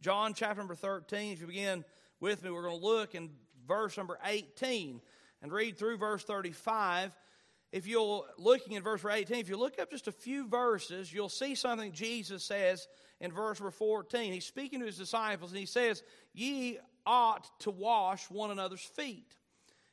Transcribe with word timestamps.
John 0.00 0.32
chapter 0.32 0.58
number 0.58 0.74
13. 0.74 1.32
If 1.32 1.40
you 1.42 1.46
begin 1.46 1.84
with 2.20 2.42
me, 2.42 2.50
we're 2.50 2.62
going 2.62 2.80
to 2.80 2.86
look 2.86 3.14
in 3.14 3.30
verse 3.68 3.98
number 3.98 4.18
18 4.24 5.00
and 5.42 5.52
read 5.52 5.78
through 5.78 5.98
verse 5.98 6.24
35. 6.24 7.14
If 7.70 7.86
you'll, 7.86 8.24
looking 8.38 8.72
in 8.72 8.82
verse 8.82 9.04
18, 9.04 9.36
if 9.36 9.48
you 9.50 9.58
look 9.58 9.78
up 9.78 9.90
just 9.90 10.08
a 10.08 10.12
few 10.12 10.48
verses, 10.48 11.12
you'll 11.12 11.28
see 11.28 11.54
something 11.54 11.92
Jesus 11.92 12.42
says 12.42 12.88
in 13.20 13.30
verse 13.30 13.60
number 13.60 13.70
14. 13.70 14.32
He's 14.32 14.46
speaking 14.46 14.80
to 14.80 14.86
his 14.86 14.96
disciples 14.96 15.50
and 15.50 15.60
he 15.60 15.66
says, 15.66 16.02
Ye 16.32 16.78
ought 17.04 17.46
to 17.60 17.70
wash 17.70 18.24
one 18.30 18.50
another's 18.50 18.80
feet. 18.80 19.36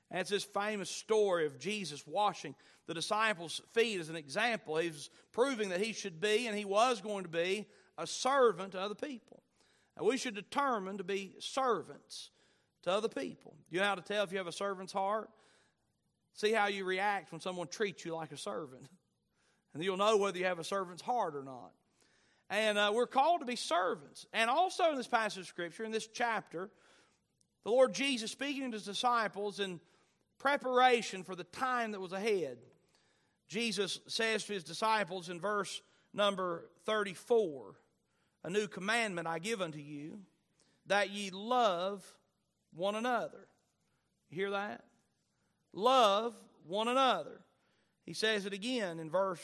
And 0.09 0.21
it's 0.21 0.29
this 0.29 0.45
famous 0.45 0.89
story 0.89 1.45
of 1.45 1.59
Jesus 1.59 2.07
washing 2.07 2.55
the 2.85 2.93
disciples' 2.93 3.61
feet 3.73 3.99
as 3.99 4.07
an 4.07 4.15
example. 4.15 4.77
He 4.77 4.87
was 4.87 5.09
proving 5.33 5.67
that 5.69 5.81
he 5.81 5.91
should 5.91 6.21
be, 6.21 6.47
and 6.47 6.57
he 6.57 6.63
was 6.63 7.01
going 7.01 7.23
to 7.23 7.29
be, 7.29 7.65
a 7.97 8.07
servant 8.07 8.71
to 8.71 8.79
other 8.79 8.95
people. 8.95 9.43
We 10.02 10.18
should 10.18 10.36
determine 10.36 10.98
to 10.98 11.04
be 11.04 11.36
servants 11.39 12.29
to 12.83 12.92
other 12.92 13.07
people. 13.07 13.55
You 13.69 13.79
know 13.79 13.86
how 13.86 13.96
to 13.96 14.01
tell 14.01 14.24
if 14.24 14.32
you 14.32 14.38
have 14.38 14.47
a 14.47 14.51
servant's 14.51 14.93
heart? 14.93 15.29
See 16.33 16.51
how 16.51 16.68
you 16.68 16.86
react 16.86 17.32
when 17.32 17.42
someone 17.42 17.68
treats 17.68 18.05
you 18.05 18.15
like 18.15 18.32
a 18.32 18.38
servant. 18.38 18.88
And 19.74 19.83
you'll 19.83 19.97
know 19.97 20.18
whether 20.18 20.39
you 20.39 20.46
have 20.46 20.57
a 20.57 20.64
servant's 20.64 21.04
heart 21.04 21.36
or 21.36 21.43
not. 21.43 21.71
And 22.50 22.79
uh, 22.79 22.91
we're 22.96 23.05
called 23.05 23.41
to 23.41 23.46
be 23.46 23.57
servants. 23.57 24.25
And 24.33 24.50
also 24.50 24.89
in 24.89 24.96
this 24.96 25.07
passage 25.07 25.41
of 25.41 25.47
Scripture, 25.47 25.83
in 25.83 25.91
this 25.91 26.07
chapter, 26.07 26.71
the 27.64 27.69
Lord 27.69 27.93
Jesus 27.93 28.32
speaking 28.32 28.71
to 28.71 28.77
his 28.77 28.86
disciples 28.86 29.60
in 29.60 29.79
preparation 30.39 31.24
for 31.24 31.36
the 31.36 31.43
time 31.43 31.91
that 31.91 32.00
was 32.00 32.14
ahead. 32.14 32.58
Jesus 33.47 34.00
says 34.08 34.45
to 34.45 34.53
his 34.53 34.64
disciples 34.64 35.30
in 35.30 35.39
verse 35.39 35.81
number 36.14 36.69
34 36.86 37.75
A 38.47 38.50
new 38.50 38.69
commandment 38.69 39.28
I 39.28 39.39
give 39.39 39.61
unto 39.61 39.80
you, 39.80 40.22
that 40.86 41.09
ye 41.09 41.31
love 41.31 42.02
one 42.73 42.95
another. 42.95 43.50
You 44.30 44.38
hear 44.38 44.52
that? 44.52 44.85
Love 45.73 46.33
one 46.66 46.88
another. 46.88 47.41
He 48.05 48.13
says 48.13 48.45
it 48.45 48.53
again 48.53 48.99
in 48.99 49.09
verse 49.09 49.41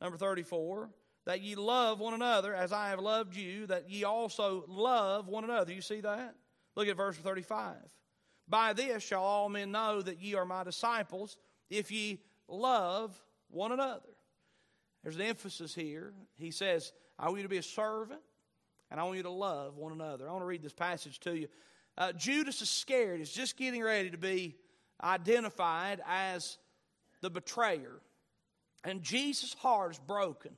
number 0.00 0.16
34 0.16 0.88
that 1.26 1.42
ye 1.42 1.54
love 1.54 2.00
one 2.00 2.14
another 2.14 2.54
as 2.54 2.72
I 2.72 2.88
have 2.88 2.98
loved 2.98 3.36
you, 3.36 3.66
that 3.66 3.90
ye 3.90 4.04
also 4.04 4.64
love 4.68 5.28
one 5.28 5.44
another. 5.44 5.74
You 5.74 5.82
see 5.82 6.00
that? 6.00 6.34
Look 6.76 6.88
at 6.88 6.96
verse 6.96 7.16
35. 7.16 7.74
By 8.48 8.72
this 8.72 9.02
shall 9.02 9.22
all 9.22 9.50
men 9.50 9.70
know 9.70 10.00
that 10.00 10.22
ye 10.22 10.34
are 10.34 10.46
my 10.46 10.64
disciples, 10.64 11.36
if 11.68 11.90
ye 11.90 12.22
love 12.48 13.22
one 13.50 13.72
another. 13.72 14.08
There's 15.02 15.16
an 15.16 15.22
emphasis 15.22 15.74
here. 15.74 16.14
He 16.36 16.50
says, 16.50 16.94
I 17.18 17.26
want 17.26 17.38
you 17.38 17.42
to 17.42 17.50
be 17.50 17.58
a 17.58 17.62
servant, 17.62 18.22
and 18.90 19.00
I 19.00 19.04
want 19.04 19.16
you 19.16 19.22
to 19.24 19.30
love 19.30 19.76
one 19.76 19.92
another. 19.92 20.28
I 20.28 20.32
want 20.32 20.42
to 20.42 20.46
read 20.46 20.62
this 20.62 20.72
passage 20.72 21.20
to 21.20 21.36
you. 21.36 21.48
Uh, 21.98 22.12
Judas 22.12 22.60
Iscariot; 22.62 23.20
is 23.20 23.32
just 23.32 23.56
getting 23.56 23.82
ready 23.82 24.10
to 24.10 24.18
be 24.18 24.56
identified 25.02 26.00
as 26.06 26.58
the 27.20 27.30
betrayer. 27.30 28.00
And 28.84 29.02
Jesus' 29.02 29.54
heart 29.54 29.92
is 29.92 29.98
broken 29.98 30.52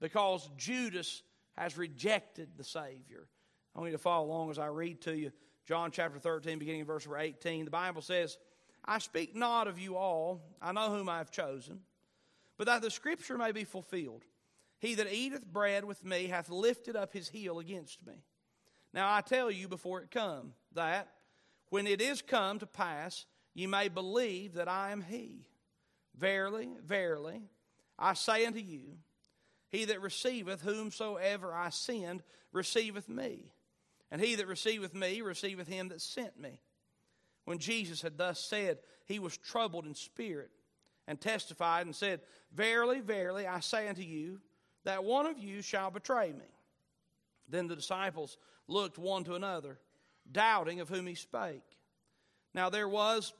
because 0.00 0.48
Judas 0.56 1.22
has 1.56 1.76
rejected 1.76 2.50
the 2.56 2.64
Savior. 2.64 3.28
I 3.74 3.80
want 3.80 3.90
you 3.90 3.96
to 3.96 4.02
follow 4.02 4.26
along 4.26 4.50
as 4.50 4.58
I 4.58 4.66
read 4.66 5.00
to 5.02 5.16
you 5.16 5.32
John 5.66 5.90
chapter 5.90 6.18
13, 6.18 6.58
beginning 6.58 6.80
in 6.80 6.86
verse 6.86 7.06
18. 7.06 7.64
The 7.66 7.70
Bible 7.70 8.00
says, 8.00 8.38
I 8.84 8.98
speak 8.98 9.36
not 9.36 9.68
of 9.68 9.78
you 9.78 9.96
all, 9.96 10.40
I 10.62 10.72
know 10.72 10.88
whom 10.90 11.08
I 11.08 11.18
have 11.18 11.30
chosen, 11.30 11.80
but 12.56 12.66
that 12.66 12.80
the 12.80 12.90
scripture 12.90 13.36
may 13.36 13.52
be 13.52 13.64
fulfilled. 13.64 14.24
He 14.78 14.94
that 14.94 15.12
eateth 15.12 15.46
bread 15.46 15.84
with 15.84 16.04
me 16.04 16.26
hath 16.26 16.50
lifted 16.50 16.96
up 16.96 17.12
his 17.12 17.28
heel 17.28 17.58
against 17.58 18.06
me. 18.06 18.24
Now 18.94 19.12
I 19.12 19.20
tell 19.20 19.50
you 19.50 19.68
before 19.68 20.00
it 20.00 20.10
come, 20.10 20.52
that 20.74 21.08
when 21.70 21.86
it 21.86 22.00
is 22.00 22.22
come 22.22 22.58
to 22.60 22.66
pass, 22.66 23.26
ye 23.54 23.66
may 23.66 23.88
believe 23.88 24.54
that 24.54 24.68
I 24.68 24.92
am 24.92 25.02
he. 25.02 25.46
Verily, 26.16 26.68
verily, 26.84 27.42
I 27.98 28.14
say 28.14 28.46
unto 28.46 28.60
you, 28.60 28.98
he 29.70 29.84
that 29.86 30.00
receiveth 30.00 30.62
whomsoever 30.62 31.52
I 31.52 31.70
send 31.70 32.22
receiveth 32.52 33.08
me, 33.08 33.52
and 34.10 34.20
he 34.20 34.36
that 34.36 34.46
receiveth 34.46 34.94
me 34.94 35.20
receiveth 35.20 35.68
him 35.68 35.88
that 35.88 36.00
sent 36.00 36.40
me. 36.40 36.60
When 37.44 37.58
Jesus 37.58 38.02
had 38.02 38.16
thus 38.16 38.40
said, 38.40 38.78
he 39.06 39.18
was 39.18 39.36
troubled 39.36 39.86
in 39.86 39.94
spirit, 39.94 40.50
and 41.06 41.20
testified 41.20 41.86
and 41.86 41.96
said, 41.96 42.20
Verily, 42.52 43.00
verily, 43.00 43.46
I 43.46 43.60
say 43.60 43.88
unto 43.88 44.02
you, 44.02 44.40
that 44.88 45.04
one 45.04 45.26
of 45.26 45.38
you 45.38 45.60
shall 45.60 45.90
betray 45.90 46.32
me. 46.32 46.48
Then 47.46 47.66
the 47.66 47.76
disciples 47.76 48.38
looked 48.68 48.96
one 48.96 49.22
to 49.24 49.34
another, 49.34 49.78
doubting 50.32 50.80
of 50.80 50.88
whom 50.88 51.06
he 51.06 51.14
spake. 51.14 51.60
Now 52.54 52.70
there 52.70 52.88
was 52.88 53.34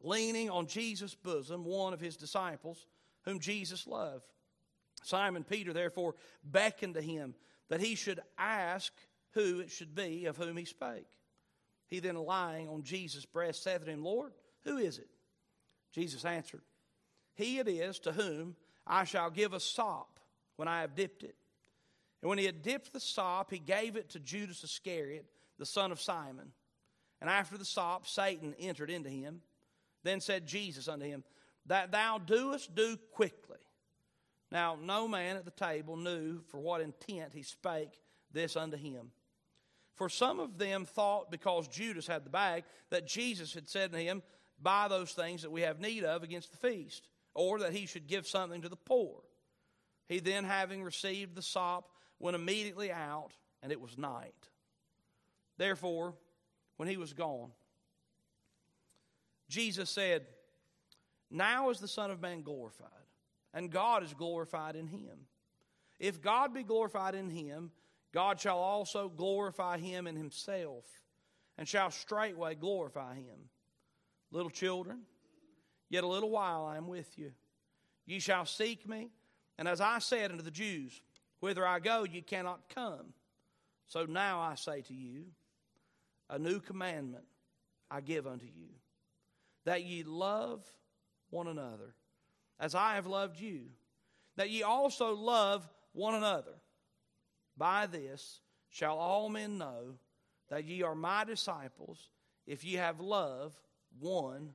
leaning 0.00 0.50
on 0.50 0.68
Jesus' 0.68 1.16
bosom 1.16 1.64
one 1.64 1.94
of 1.94 2.00
his 2.00 2.16
disciples, 2.16 2.86
whom 3.24 3.40
Jesus 3.40 3.88
loved. 3.88 4.32
Simon 5.02 5.42
Peter 5.42 5.72
therefore 5.72 6.14
beckoned 6.44 6.94
to 6.94 7.02
him 7.02 7.34
that 7.70 7.80
he 7.80 7.96
should 7.96 8.20
ask 8.38 8.92
who 9.32 9.58
it 9.58 9.72
should 9.72 9.96
be 9.96 10.26
of 10.26 10.36
whom 10.36 10.56
he 10.56 10.64
spake. 10.64 11.10
He 11.88 11.98
then, 11.98 12.14
lying 12.14 12.68
on 12.68 12.84
Jesus' 12.84 13.26
breast, 13.26 13.64
said 13.64 13.84
to 13.84 13.90
him, 13.90 14.04
Lord, 14.04 14.32
who 14.62 14.78
is 14.78 14.98
it? 14.98 15.10
Jesus 15.92 16.24
answered, 16.24 16.62
He 17.34 17.58
it 17.58 17.66
is 17.66 17.98
to 18.00 18.12
whom 18.12 18.54
I 18.86 19.02
shall 19.02 19.30
give 19.30 19.54
a 19.54 19.58
sop 19.58 20.13
when 20.56 20.68
I 20.68 20.80
have 20.80 20.94
dipped 20.94 21.22
it. 21.22 21.34
And 22.22 22.28
when 22.28 22.38
he 22.38 22.46
had 22.46 22.62
dipped 22.62 22.92
the 22.92 23.00
sop, 23.00 23.50
he 23.50 23.58
gave 23.58 23.96
it 23.96 24.10
to 24.10 24.18
Judas 24.18 24.64
Iscariot, 24.64 25.26
the 25.58 25.66
son 25.66 25.92
of 25.92 26.00
Simon. 26.00 26.52
And 27.20 27.28
after 27.28 27.58
the 27.58 27.64
sop, 27.64 28.06
Satan 28.06 28.54
entered 28.58 28.90
into 28.90 29.10
him. 29.10 29.40
Then 30.02 30.20
said 30.20 30.46
Jesus 30.46 30.88
unto 30.88 31.06
him, 31.06 31.24
That 31.66 31.92
thou 31.92 32.18
doest, 32.18 32.74
do 32.74 32.96
quickly. 33.12 33.58
Now, 34.50 34.78
no 34.80 35.08
man 35.08 35.36
at 35.36 35.44
the 35.44 35.50
table 35.50 35.96
knew 35.96 36.40
for 36.48 36.60
what 36.60 36.80
intent 36.80 37.32
he 37.34 37.42
spake 37.42 38.00
this 38.32 38.56
unto 38.56 38.76
him. 38.76 39.10
For 39.94 40.08
some 40.08 40.40
of 40.40 40.58
them 40.58 40.84
thought, 40.84 41.30
because 41.30 41.68
Judas 41.68 42.06
had 42.06 42.24
the 42.24 42.30
bag, 42.30 42.64
that 42.90 43.06
Jesus 43.06 43.54
had 43.54 43.68
said 43.68 43.92
to 43.92 43.98
him, 43.98 44.22
Buy 44.60 44.88
those 44.88 45.12
things 45.12 45.42
that 45.42 45.50
we 45.50 45.62
have 45.62 45.80
need 45.80 46.04
of 46.04 46.22
against 46.22 46.50
the 46.50 46.56
feast, 46.68 47.08
or 47.34 47.58
that 47.60 47.72
he 47.72 47.86
should 47.86 48.06
give 48.06 48.26
something 48.26 48.62
to 48.62 48.68
the 48.68 48.76
poor. 48.76 49.22
He 50.08 50.20
then, 50.20 50.44
having 50.44 50.82
received 50.82 51.34
the 51.34 51.42
sop, 51.42 51.90
went 52.18 52.34
immediately 52.34 52.92
out, 52.92 53.30
and 53.62 53.72
it 53.72 53.80
was 53.80 53.96
night. 53.96 54.34
Therefore, 55.56 56.14
when 56.76 56.88
he 56.88 56.96
was 56.96 57.12
gone, 57.12 57.50
Jesus 59.48 59.90
said, 59.90 60.26
Now 61.30 61.70
is 61.70 61.80
the 61.80 61.88
Son 61.88 62.10
of 62.10 62.20
Man 62.20 62.42
glorified, 62.42 62.88
and 63.52 63.70
God 63.70 64.02
is 64.02 64.12
glorified 64.14 64.76
in 64.76 64.86
him. 64.86 65.26
If 65.98 66.20
God 66.20 66.52
be 66.52 66.62
glorified 66.62 67.14
in 67.14 67.30
him, 67.30 67.70
God 68.12 68.40
shall 68.40 68.58
also 68.58 69.08
glorify 69.08 69.78
him 69.78 70.06
in 70.06 70.16
himself, 70.16 70.84
and 71.56 71.66
shall 71.66 71.90
straightway 71.90 72.54
glorify 72.54 73.14
him. 73.14 73.48
Little 74.30 74.50
children, 74.50 75.02
yet 75.88 76.04
a 76.04 76.08
little 76.08 76.30
while 76.30 76.64
I 76.64 76.76
am 76.76 76.88
with 76.88 77.18
you. 77.18 77.32
Ye 78.06 78.18
shall 78.18 78.44
seek 78.44 78.88
me, 78.88 79.08
and 79.58 79.68
as 79.68 79.80
I 79.80 79.98
said 79.98 80.30
unto 80.30 80.42
the 80.42 80.50
Jews, 80.50 81.00
Whither 81.40 81.66
I 81.66 81.78
go, 81.78 82.04
ye 82.04 82.22
cannot 82.22 82.70
come. 82.74 83.12
So 83.86 84.06
now 84.06 84.40
I 84.40 84.54
say 84.54 84.80
to 84.80 84.94
you, 84.94 85.26
a 86.30 86.38
new 86.38 86.58
commandment 86.58 87.24
I 87.90 88.00
give 88.00 88.26
unto 88.26 88.46
you, 88.46 88.68
that 89.66 89.84
ye 89.84 90.04
love 90.04 90.64
one 91.28 91.46
another, 91.46 91.94
as 92.58 92.74
I 92.74 92.94
have 92.94 93.06
loved 93.06 93.38
you, 93.38 93.66
that 94.36 94.48
ye 94.48 94.62
also 94.62 95.14
love 95.14 95.68
one 95.92 96.14
another. 96.14 96.54
By 97.58 97.86
this 97.86 98.40
shall 98.70 98.96
all 98.96 99.28
men 99.28 99.58
know 99.58 99.98
that 100.48 100.64
ye 100.64 100.82
are 100.82 100.94
my 100.94 101.24
disciples 101.24 102.08
if 102.46 102.64
ye 102.64 102.76
have 102.76 103.00
love 103.00 103.54
one 104.00 104.54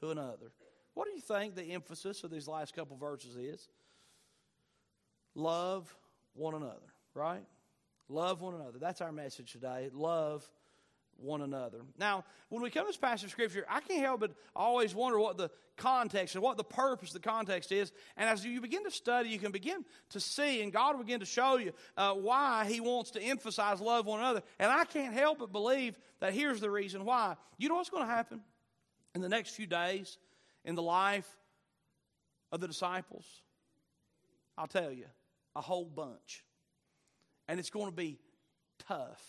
to 0.00 0.10
another. 0.10 0.52
What 0.92 1.06
do 1.06 1.14
you 1.14 1.20
think 1.20 1.54
the 1.54 1.72
emphasis 1.72 2.24
of 2.24 2.30
these 2.30 2.46
last 2.46 2.74
couple 2.74 2.96
verses 2.96 3.36
is? 3.36 3.68
Love 5.36 5.94
one 6.34 6.54
another, 6.54 6.80
right? 7.14 7.44
Love 8.08 8.40
one 8.40 8.54
another. 8.54 8.78
That's 8.78 9.02
our 9.02 9.12
message 9.12 9.52
today. 9.52 9.90
Love 9.92 10.48
one 11.18 11.42
another. 11.42 11.78
Now, 11.98 12.24
when 12.48 12.62
we 12.62 12.70
come 12.70 12.84
to 12.84 12.88
this 12.88 12.96
passage 12.96 13.24
of 13.24 13.30
Scripture, 13.32 13.66
I 13.68 13.80
can't 13.80 14.00
help 14.00 14.20
but 14.20 14.32
always 14.54 14.94
wonder 14.94 15.18
what 15.18 15.36
the 15.36 15.50
context 15.76 16.34
and 16.34 16.42
what 16.42 16.56
the 16.56 16.64
purpose 16.64 17.10
of 17.10 17.22
the 17.22 17.28
context 17.28 17.70
is. 17.70 17.92
And 18.16 18.30
as 18.30 18.46
you 18.46 18.62
begin 18.62 18.84
to 18.84 18.90
study, 18.90 19.28
you 19.28 19.38
can 19.38 19.52
begin 19.52 19.84
to 20.10 20.20
see, 20.20 20.62
and 20.62 20.72
God 20.72 20.96
will 20.96 21.04
begin 21.04 21.20
to 21.20 21.26
show 21.26 21.58
you 21.58 21.72
uh, 21.98 22.14
why 22.14 22.64
He 22.66 22.80
wants 22.80 23.10
to 23.12 23.22
emphasize 23.22 23.78
love 23.78 24.06
one 24.06 24.20
another. 24.20 24.42
And 24.58 24.70
I 24.70 24.84
can't 24.84 25.12
help 25.12 25.40
but 25.40 25.52
believe 25.52 25.98
that 26.20 26.32
here's 26.32 26.60
the 26.60 26.70
reason 26.70 27.04
why. 27.04 27.36
You 27.58 27.68
know 27.68 27.74
what's 27.76 27.90
going 27.90 28.06
to 28.06 28.12
happen 28.12 28.40
in 29.14 29.20
the 29.20 29.28
next 29.28 29.50
few 29.50 29.66
days 29.66 30.16
in 30.64 30.76
the 30.76 30.82
life 30.82 31.28
of 32.52 32.60
the 32.60 32.66
disciples? 32.66 33.26
I'll 34.56 34.66
tell 34.66 34.90
you, 34.90 35.04
a 35.56 35.60
whole 35.60 35.84
bunch. 35.84 36.44
And 37.48 37.58
it's 37.58 37.70
going 37.70 37.86
to 37.86 37.96
be 37.96 38.18
tough 38.86 39.22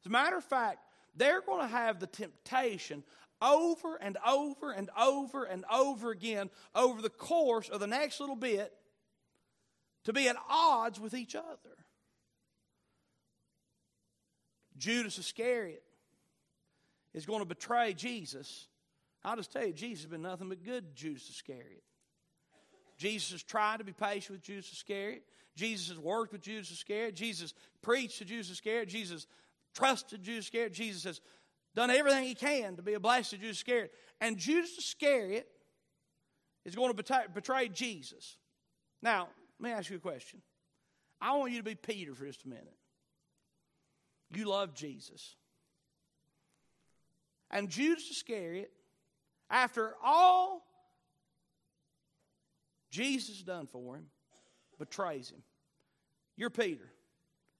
As 0.00 0.06
a 0.06 0.10
matter 0.10 0.36
of 0.36 0.44
fact, 0.44 0.78
they're 1.14 1.42
going 1.42 1.60
to 1.60 1.68
have 1.68 2.00
the 2.00 2.06
temptation 2.06 3.04
over 3.42 3.96
and 3.96 4.16
over 4.26 4.70
and 4.70 4.90
over 4.98 5.44
and 5.44 5.64
over 5.72 6.10
again 6.10 6.50
over 6.74 7.02
the 7.02 7.10
course 7.10 7.68
of 7.68 7.80
the 7.80 7.86
next 7.86 8.20
little 8.20 8.36
bit 8.36 8.72
to 10.04 10.12
be 10.12 10.28
at 10.28 10.36
odds 10.48 11.00
with 11.00 11.14
each 11.14 11.34
other. 11.34 11.76
Judas 14.78 15.18
Iscariot 15.18 15.82
is 17.12 17.26
going 17.26 17.40
to 17.40 17.46
betray 17.46 17.92
Jesus. 17.92 18.68
I'll 19.24 19.36
just 19.36 19.52
tell 19.52 19.66
you, 19.66 19.72
Jesus 19.72 20.04
has 20.04 20.10
been 20.10 20.22
nothing 20.22 20.48
but 20.48 20.64
good 20.64 20.96
to 20.96 21.02
Judas 21.02 21.28
Iscariot. 21.28 21.82
Jesus 22.96 23.42
tried 23.42 23.78
to 23.78 23.84
be 23.84 23.92
patient 23.92 24.38
with 24.38 24.42
Judas 24.42 24.70
Iscariot. 24.72 25.22
Jesus 25.60 25.88
has 25.88 25.98
worked 25.98 26.32
with 26.32 26.40
Judas 26.40 26.70
Iscariot. 26.70 27.14
Jesus 27.14 27.52
preached 27.82 28.18
to 28.18 28.24
Judas 28.24 28.50
Iscariot. 28.50 28.88
Jesus 28.88 29.26
trusted 29.74 30.22
Judas 30.22 30.46
Iscariot. 30.46 30.72
Jesus 30.72 31.04
has 31.04 31.20
done 31.74 31.90
everything 31.90 32.24
he 32.24 32.34
can 32.34 32.76
to 32.76 32.82
be 32.82 32.94
a 32.94 33.00
blessing 33.00 33.38
to 33.38 33.42
Judas 33.42 33.58
Iscariot. 33.58 33.92
And 34.22 34.38
Judas 34.38 34.70
Iscariot 34.78 35.46
is 36.64 36.74
going 36.74 36.88
to 36.88 36.94
betray, 36.94 37.24
betray 37.34 37.68
Jesus. 37.68 38.38
Now, 39.02 39.28
let 39.58 39.68
me 39.68 39.76
ask 39.76 39.90
you 39.90 39.96
a 39.96 40.00
question. 40.00 40.40
I 41.20 41.36
want 41.36 41.52
you 41.52 41.58
to 41.58 41.64
be 41.64 41.74
Peter 41.74 42.14
for 42.14 42.24
just 42.24 42.46
a 42.46 42.48
minute. 42.48 42.78
You 44.34 44.46
love 44.46 44.74
Jesus. 44.74 45.36
And 47.50 47.68
Judas 47.68 48.10
Iscariot, 48.10 48.70
after 49.50 49.92
all 50.02 50.62
Jesus 52.90 53.42
done 53.42 53.66
for 53.66 53.96
him, 53.96 54.06
betrays 54.78 55.28
him. 55.28 55.42
You're 56.40 56.48
Peter. 56.48 56.90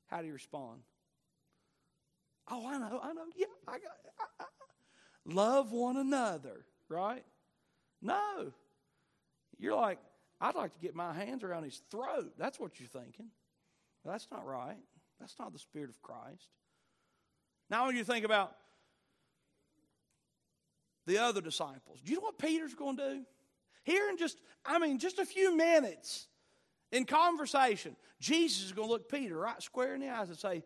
How 0.07 0.23
do 0.23 0.27
you 0.27 0.33
respond? 0.33 0.81
Oh, 2.51 2.67
I 2.67 2.79
know, 2.79 2.99
I 3.03 3.13
know. 3.13 3.25
Yeah, 3.37 3.45
I 3.69 3.73
got. 3.73 3.93
I, 4.19 4.45
I, 4.45 4.47
love 5.27 5.71
one 5.71 5.99
another, 5.99 6.65
right? 6.89 7.23
No. 8.01 8.55
You're 9.59 9.77
like, 9.77 9.99
I'd 10.41 10.55
like 10.55 10.73
to 10.73 10.79
get 10.79 10.95
my 10.95 11.13
hands 11.13 11.45
around 11.45 11.65
his 11.65 11.83
throat. 11.91 12.33
That's 12.39 12.59
what 12.59 12.81
you're 12.81 12.89
thinking. 12.89 13.27
that's 14.03 14.29
not 14.33 14.47
right. 14.47 14.79
That's 15.21 15.39
not 15.39 15.53
the 15.53 15.59
Spirit 15.59 15.91
of 15.91 16.01
Christ. 16.01 16.49
Now, 17.69 17.85
when 17.85 17.97
you 17.97 18.05
think 18.05 18.25
about 18.25 18.57
the 21.07 21.19
other 21.19 21.43
disciples, 21.43 22.01
do 22.03 22.13
you 22.13 22.17
know 22.17 22.23
what 22.23 22.39
Peter's 22.39 22.75
going 22.75 22.97
to 22.97 23.11
do? 23.11 23.21
Here 23.85 24.09
in 24.09 24.17
just, 24.17 24.39
I 24.65 24.79
mean, 24.79 24.99
just 24.99 25.19
a 25.19 25.27
few 25.27 25.55
minutes 25.55 26.29
in 26.93 27.05
conversation, 27.05 27.97
Jesus 28.21 28.65
is 28.67 28.73
going 28.73 28.89
to 28.89 28.93
look 28.93 29.11
Peter 29.11 29.37
right 29.37 29.63
square 29.63 29.95
in 29.95 30.01
the 30.01 30.09
eyes 30.09 30.29
and 30.29 30.39
say, 30.39 30.63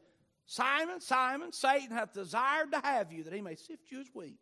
Simon, 0.47 1.01
Simon, 1.01 1.53
Satan 1.53 1.91
hath 1.91 2.13
desired 2.13 2.73
to 2.73 2.81
have 2.81 3.13
you 3.13 3.25
that 3.25 3.33
he 3.33 3.41
may 3.41 3.55
sift 3.55 3.91
you 3.91 4.01
as 4.01 4.07
wheat. 4.13 4.41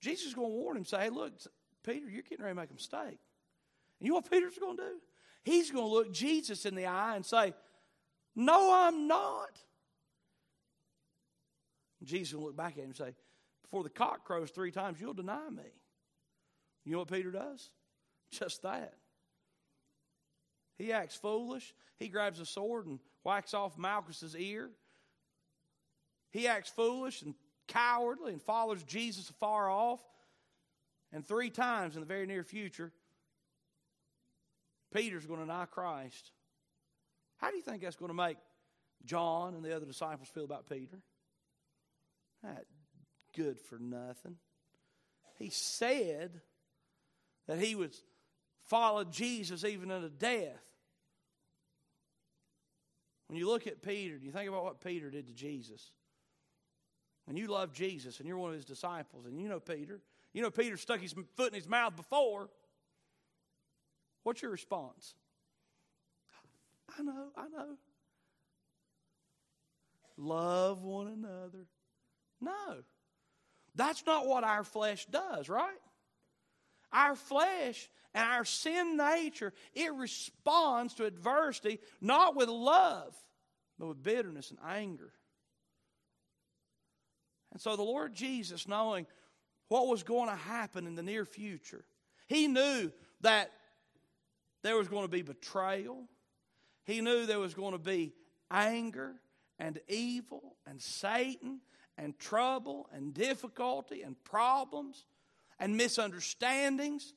Jesus 0.00 0.28
is 0.28 0.34
going 0.34 0.50
to 0.50 0.54
warn 0.54 0.76
him, 0.76 0.84
say, 0.84 1.04
hey, 1.04 1.10
look, 1.10 1.32
Peter, 1.84 2.08
you're 2.08 2.22
getting 2.22 2.44
ready 2.44 2.54
to 2.54 2.60
make 2.60 2.70
a 2.70 2.74
mistake. 2.74 3.18
And 3.98 4.06
you 4.06 4.10
know 4.10 4.16
what 4.16 4.30
Peter's 4.30 4.58
going 4.58 4.76
to 4.76 4.82
do? 4.82 4.94
He's 5.42 5.70
going 5.70 5.84
to 5.84 5.90
look 5.90 6.12
Jesus 6.12 6.66
in 6.66 6.74
the 6.74 6.86
eye 6.86 7.16
and 7.16 7.24
say, 7.24 7.54
No, 8.36 8.72
I'm 8.72 9.08
not. 9.08 9.58
Jesus 12.04 12.34
will 12.34 12.44
look 12.44 12.56
back 12.56 12.72
at 12.72 12.78
him 12.78 12.90
and 12.90 12.96
say, 12.96 13.14
Before 13.62 13.82
the 13.82 13.90
cock 13.90 14.24
crows 14.24 14.50
three 14.50 14.70
times, 14.70 15.00
you'll 15.00 15.14
deny 15.14 15.48
me. 15.48 15.62
You 16.84 16.92
know 16.92 16.98
what 16.98 17.10
Peter 17.10 17.30
does? 17.30 17.70
Just 18.30 18.62
that. 18.62 18.94
He 20.78 20.92
acts 20.92 21.16
foolish. 21.16 21.74
He 21.98 22.08
grabs 22.08 22.40
a 22.40 22.46
sword 22.46 22.86
and 22.86 23.00
whacks 23.24 23.52
off 23.52 23.76
Malchus's 23.76 24.36
ear. 24.36 24.70
He 26.30 26.46
acts 26.46 26.70
foolish 26.70 27.22
and 27.22 27.34
cowardly 27.66 28.32
and 28.32 28.42
follows 28.42 28.82
Jesus 28.84 29.28
afar 29.28 29.68
off. 29.68 30.00
And 31.12 31.26
three 31.26 31.50
times 31.50 31.94
in 31.94 32.00
the 32.00 32.06
very 32.06 32.26
near 32.26 32.44
future, 32.44 32.92
Peter's 34.94 35.26
going 35.26 35.40
to 35.40 35.46
deny 35.46 35.64
Christ. 35.66 36.30
How 37.38 37.50
do 37.50 37.56
you 37.56 37.62
think 37.62 37.82
that's 37.82 37.96
going 37.96 38.10
to 38.10 38.14
make 38.14 38.36
John 39.04 39.54
and 39.54 39.64
the 39.64 39.74
other 39.74 39.86
disciples 39.86 40.28
feel 40.28 40.44
about 40.44 40.68
Peter? 40.68 40.98
That 42.42 42.64
good 43.34 43.58
for 43.58 43.78
nothing. 43.78 44.36
He 45.38 45.50
said 45.50 46.40
that 47.46 47.58
he 47.58 47.74
would 47.74 47.94
follow 48.66 49.04
Jesus 49.04 49.64
even 49.64 49.90
unto 49.90 50.08
death. 50.08 50.62
When 53.28 53.38
you 53.38 53.46
look 53.46 53.66
at 53.66 53.82
Peter, 53.82 54.16
do 54.18 54.24
you 54.24 54.32
think 54.32 54.48
about 54.48 54.64
what 54.64 54.80
Peter 54.80 55.10
did 55.10 55.26
to 55.26 55.32
Jesus. 55.32 55.90
And 57.28 57.38
you 57.38 57.46
love 57.46 57.72
Jesus 57.72 58.18
and 58.18 58.26
you're 58.28 58.38
one 58.38 58.50
of 58.50 58.56
his 58.56 58.64
disciples, 58.64 59.26
and 59.26 59.38
you 59.38 59.48
know 59.48 59.60
Peter. 59.60 60.00
You 60.32 60.42
know 60.42 60.50
Peter 60.50 60.76
stuck 60.76 61.00
his 61.00 61.14
foot 61.36 61.48
in 61.48 61.54
his 61.54 61.68
mouth 61.68 61.94
before. 61.94 62.48
What's 64.22 64.40
your 64.40 64.50
response? 64.50 65.14
I 66.98 67.02
know, 67.02 67.26
I 67.36 67.48
know. 67.48 67.76
Love 70.16 70.82
one 70.82 71.08
another. 71.08 71.66
No. 72.40 72.82
That's 73.74 74.04
not 74.06 74.26
what 74.26 74.42
our 74.42 74.64
flesh 74.64 75.06
does, 75.06 75.48
right? 75.48 75.78
Our 76.92 77.14
flesh 77.14 77.88
and 78.14 78.24
our 78.24 78.44
sin 78.44 78.96
nature, 78.96 79.52
it 79.74 79.92
responds 79.94 80.94
to 80.94 81.04
adversity 81.04 81.78
not 82.00 82.34
with 82.36 82.48
love, 82.48 83.14
but 83.78 83.88
with 83.88 84.02
bitterness 84.02 84.50
and 84.50 84.58
anger. 84.66 85.12
And 87.52 87.60
so 87.60 87.76
the 87.76 87.82
Lord 87.82 88.14
Jesus, 88.14 88.68
knowing 88.68 89.06
what 89.68 89.86
was 89.86 90.02
going 90.02 90.28
to 90.28 90.36
happen 90.36 90.86
in 90.86 90.94
the 90.94 91.02
near 91.02 91.24
future, 91.24 91.84
He 92.26 92.48
knew 92.48 92.90
that 93.20 93.50
there 94.62 94.76
was 94.76 94.88
going 94.88 95.04
to 95.04 95.10
be 95.10 95.22
betrayal, 95.22 96.08
He 96.84 97.00
knew 97.00 97.26
there 97.26 97.38
was 97.38 97.54
going 97.54 97.72
to 97.72 97.78
be 97.78 98.12
anger 98.50 99.14
and 99.58 99.78
evil 99.88 100.56
and 100.66 100.80
Satan 100.80 101.60
and 101.96 102.18
trouble 102.18 102.88
and 102.92 103.12
difficulty 103.12 104.02
and 104.02 104.22
problems 104.24 105.04
and 105.58 105.76
misunderstandings 105.76 107.14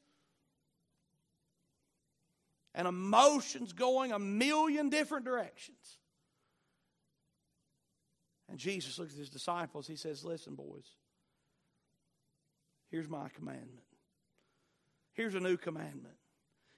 and 2.73 2.87
emotions 2.87 3.73
going 3.73 4.11
a 4.11 4.19
million 4.19 4.89
different 4.89 5.25
directions. 5.25 5.97
And 8.49 8.59
Jesus 8.59 8.99
looks 8.99 9.13
at 9.13 9.19
his 9.19 9.29
disciples. 9.29 9.87
He 9.87 9.95
says, 9.95 10.23
Listen, 10.23 10.55
boys, 10.55 10.85
here's 12.89 13.07
my 13.07 13.29
commandment. 13.29 13.85
Here's 15.13 15.35
a 15.35 15.39
new 15.39 15.57
commandment. 15.57 16.15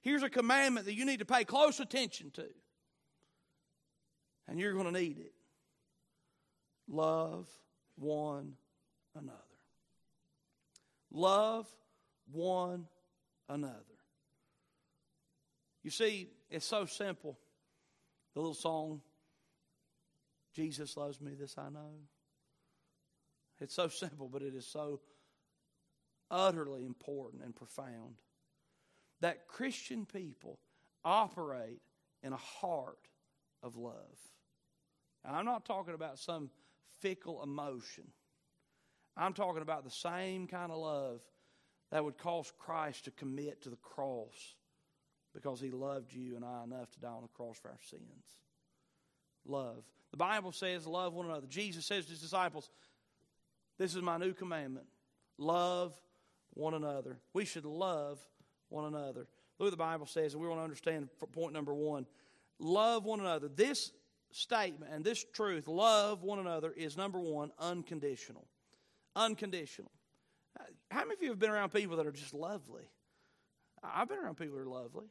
Here's 0.01 0.23
a 0.23 0.29
commandment 0.29 0.85
that 0.85 0.95
you 0.95 1.05
need 1.05 1.19
to 1.19 1.25
pay 1.25 1.45
close 1.45 1.79
attention 1.79 2.31
to. 2.31 2.45
And 4.47 4.59
you're 4.59 4.73
going 4.73 4.85
to 4.85 4.91
need 4.91 5.17
it. 5.17 5.33
Love 6.87 7.47
one 7.95 8.53
another. 9.15 9.37
Love 11.11 11.67
one 12.31 12.87
another. 13.47 13.92
You 15.83 15.91
see, 15.91 16.29
it's 16.49 16.65
so 16.65 16.85
simple. 16.85 17.37
The 18.33 18.39
little 18.39 18.53
song, 18.53 19.01
Jesus 20.53 20.95
loves 20.97 21.19
me, 21.19 21.33
this 21.37 21.55
I 21.57 21.69
know. 21.69 21.91
It's 23.59 23.75
so 23.75 23.87
simple, 23.89 24.29
but 24.31 24.41
it 24.41 24.55
is 24.55 24.65
so 24.65 25.01
utterly 26.31 26.85
important 26.85 27.43
and 27.43 27.55
profound 27.55 28.15
that 29.21 29.47
Christian 29.47 30.05
people 30.05 30.59
operate 31.05 31.81
in 32.23 32.33
a 32.33 32.37
heart 32.37 33.09
of 33.61 33.75
love. 33.75 33.93
And 35.25 35.35
I'm 35.35 35.45
not 35.45 35.65
talking 35.65 35.93
about 35.93 36.17
some 36.17 36.49
fickle 37.01 37.43
emotion. 37.43 38.05
I'm 39.15 39.33
talking 39.33 39.61
about 39.61 39.83
the 39.83 39.91
same 39.91 40.47
kind 40.47 40.71
of 40.71 40.77
love 40.77 41.21
that 41.91 42.03
would 42.03 42.17
cause 42.17 42.51
Christ 42.57 43.05
to 43.05 43.11
commit 43.11 43.61
to 43.61 43.69
the 43.69 43.75
cross 43.77 44.55
because 45.33 45.59
he 45.59 45.71
loved 45.71 46.13
you 46.13 46.35
and 46.35 46.45
I 46.45 46.63
enough 46.63 46.91
to 46.91 46.99
die 46.99 47.09
on 47.09 47.23
the 47.23 47.27
cross 47.29 47.57
for 47.57 47.69
our 47.69 47.79
sins. 47.89 48.03
Love. 49.45 49.83
The 50.11 50.17
Bible 50.17 50.51
says, 50.51 50.85
love 50.85 51.13
one 51.13 51.25
another. 51.25 51.47
Jesus 51.47 51.85
says 51.85 52.05
to 52.05 52.11
his 52.11 52.21
disciples, 52.21 52.69
This 53.77 53.95
is 53.95 54.01
my 54.01 54.17
new 54.17 54.33
commandment 54.33 54.85
love 55.39 55.99
one 56.53 56.75
another. 56.75 57.17
We 57.33 57.45
should 57.45 57.65
love 57.65 58.19
one 58.69 58.85
another. 58.85 59.27
Look 59.59 59.67
what 59.67 59.71
the 59.71 59.77
Bible 59.77 60.05
says, 60.05 60.33
and 60.33 60.41
we 60.41 60.47
want 60.47 60.59
to 60.59 60.63
understand 60.63 61.09
point 61.33 61.53
number 61.53 61.73
one. 61.73 62.05
Love 62.59 63.05
one 63.05 63.19
another. 63.19 63.47
This 63.47 63.91
statement 64.31 64.91
and 64.93 65.03
this 65.03 65.25
truth, 65.33 65.67
love 65.67 66.23
one 66.23 66.39
another, 66.39 66.71
is 66.71 66.95
number 66.95 67.19
one, 67.19 67.51
unconditional 67.59 68.47
unconditional. 69.15 69.91
How 70.89 71.01
many 71.01 71.13
of 71.13 71.21
you 71.21 71.29
have 71.29 71.39
been 71.39 71.49
around 71.49 71.71
people 71.73 71.97
that 71.97 72.05
are 72.05 72.11
just 72.11 72.33
lovely? 72.33 72.83
I've 73.83 74.07
been 74.07 74.19
around 74.19 74.35
people 74.35 74.55
who 74.55 74.63
are 74.63 74.67
lovely. 74.67 75.07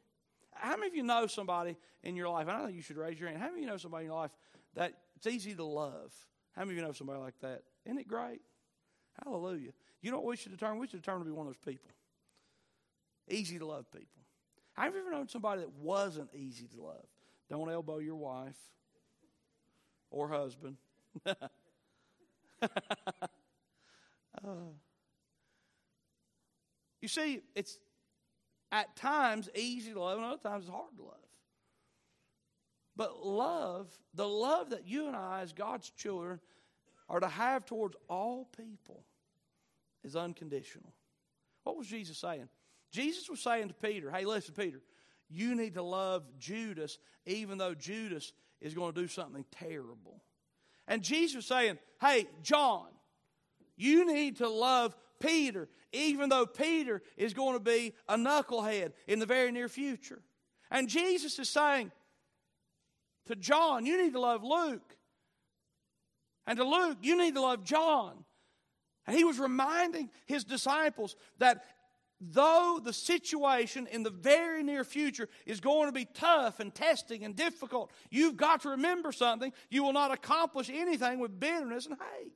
How 0.55 0.75
many 0.75 0.87
of 0.87 0.95
you 0.95 1.03
know 1.03 1.27
somebody 1.27 1.77
in 2.03 2.15
your 2.15 2.29
life? 2.29 2.47
I 2.47 2.65
think 2.65 2.75
you 2.75 2.81
should 2.81 2.97
raise 2.97 3.19
your 3.19 3.29
hand. 3.29 3.41
How 3.41 3.47
many 3.47 3.59
of 3.59 3.63
you 3.63 3.67
know 3.67 3.77
somebody 3.77 4.05
in 4.05 4.11
your 4.11 4.19
life 4.19 4.31
that 4.75 4.93
It's 5.17 5.27
easy 5.27 5.53
to 5.55 5.63
love. 5.63 6.13
How 6.55 6.61
many 6.61 6.73
of 6.73 6.77
you 6.77 6.83
know 6.83 6.91
somebody 6.91 7.19
like 7.19 7.39
that? 7.41 7.63
Isn't 7.85 7.99
it 7.99 8.07
great? 8.07 8.41
Hallelujah. 9.23 9.71
You 10.01 10.11
know 10.11 10.17
what 10.17 10.25
we 10.25 10.35
should 10.35 10.51
determine? 10.51 10.79
We 10.79 10.87
should 10.87 11.01
determine 11.01 11.21
to 11.21 11.25
be 11.25 11.31
one 11.31 11.47
of 11.47 11.53
those 11.53 11.73
people. 11.73 11.91
Easy 13.29 13.57
to 13.59 13.65
love 13.65 13.89
people. 13.91 14.07
Have 14.73 14.93
you 14.93 15.01
ever 15.01 15.11
known 15.11 15.27
somebody 15.29 15.61
that 15.61 15.71
wasn't 15.73 16.29
easy 16.33 16.67
to 16.67 16.81
love? 16.81 17.05
Don't 17.49 17.69
elbow 17.69 17.99
your 17.99 18.15
wife 18.15 18.57
or 20.09 20.27
husband. 20.27 20.77
uh, 21.25 21.33
you 27.01 27.07
see, 27.07 27.41
it's 27.55 27.77
at 28.73 28.95
times 28.95 29.49
easy 29.53 29.93
to 29.93 30.01
love, 30.01 30.17
and 30.17 30.25
other 30.25 30.41
times 30.41 30.65
it's 30.65 30.73
hard 30.73 30.97
to 30.97 31.03
love. 31.03 31.13
But 32.95 33.23
love, 33.23 33.87
the 34.15 34.27
love 34.27 34.71
that 34.71 34.87
you 34.87 35.07
and 35.07 35.15
I, 35.15 35.41
as 35.41 35.53
God's 35.53 35.91
children, 35.91 36.39
are 37.07 37.19
to 37.19 37.27
have 37.27 37.65
towards 37.65 37.95
all 38.09 38.49
people, 38.57 39.03
is 40.03 40.15
unconditional. 40.15 40.91
What 41.63 41.77
was 41.77 41.87
Jesus 41.87 42.17
saying? 42.17 42.49
Jesus 42.91 43.29
was 43.29 43.39
saying 43.39 43.67
to 43.67 43.73
Peter, 43.75 44.09
hey, 44.09 44.25
listen, 44.25 44.55
Peter, 44.55 44.81
you 45.29 45.55
need 45.55 45.75
to 45.75 45.83
love 45.83 46.23
Judas 46.39 46.97
even 47.25 47.59
though 47.59 47.75
Judas 47.75 48.33
is 48.59 48.73
going 48.73 48.91
to 48.93 49.01
do 49.01 49.07
something 49.07 49.45
terrible. 49.51 50.21
And 50.87 51.03
Jesus 51.03 51.37
was 51.37 51.45
saying, 51.45 51.77
hey, 52.01 52.27
John, 52.41 52.87
you 53.77 54.05
need 54.05 54.37
to 54.37 54.49
love 54.49 54.95
Peter 55.23 55.69
even 55.93 56.27
though 56.27 56.45
Peter 56.45 57.01
is 57.15 57.33
going 57.33 57.53
to 57.53 57.63
be 57.63 57.93
a 58.09 58.17
knucklehead 58.17 58.93
in 59.07 59.19
the 59.19 59.25
very 59.25 59.51
near 59.51 59.69
future. 59.69 60.21
And 60.71 60.89
Jesus 60.89 61.37
is 61.39 61.49
saying 61.49 61.91
to 63.27 63.35
John, 63.35 63.85
you 63.85 64.01
need 64.01 64.13
to 64.13 64.19
love 64.19 64.43
Luke. 64.43 64.97
And 66.45 66.57
to 66.57 66.65
Luke, 66.65 66.97
you 67.01 67.17
need 67.17 67.35
to 67.35 67.41
love 67.41 67.63
John. 67.63 68.25
And 69.05 69.15
he 69.15 69.23
was 69.23 69.39
reminding 69.39 70.09
his 70.25 70.43
disciples 70.43 71.15
that 71.37 71.63
though 72.19 72.79
the 72.83 72.93
situation 72.93 73.87
in 73.87 74.01
the 74.01 74.09
very 74.09 74.63
near 74.63 74.83
future 74.83 75.29
is 75.45 75.59
going 75.59 75.87
to 75.87 75.93
be 75.93 76.05
tough 76.05 76.59
and 76.59 76.73
testing 76.73 77.23
and 77.23 77.35
difficult, 77.35 77.91
you've 78.09 78.37
got 78.37 78.61
to 78.61 78.69
remember 78.69 79.11
something. 79.11 79.53
You 79.69 79.83
will 79.83 79.93
not 79.93 80.11
accomplish 80.11 80.69
anything 80.73 81.19
with 81.19 81.39
bitterness 81.39 81.85
and 81.85 81.95
hate. 81.95 82.33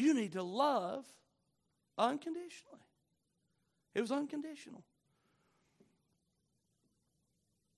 You 0.00 0.14
need 0.14 0.32
to 0.32 0.42
love 0.42 1.04
unconditionally. 1.98 2.80
It 3.94 4.00
was 4.00 4.10
unconditional. 4.10 4.82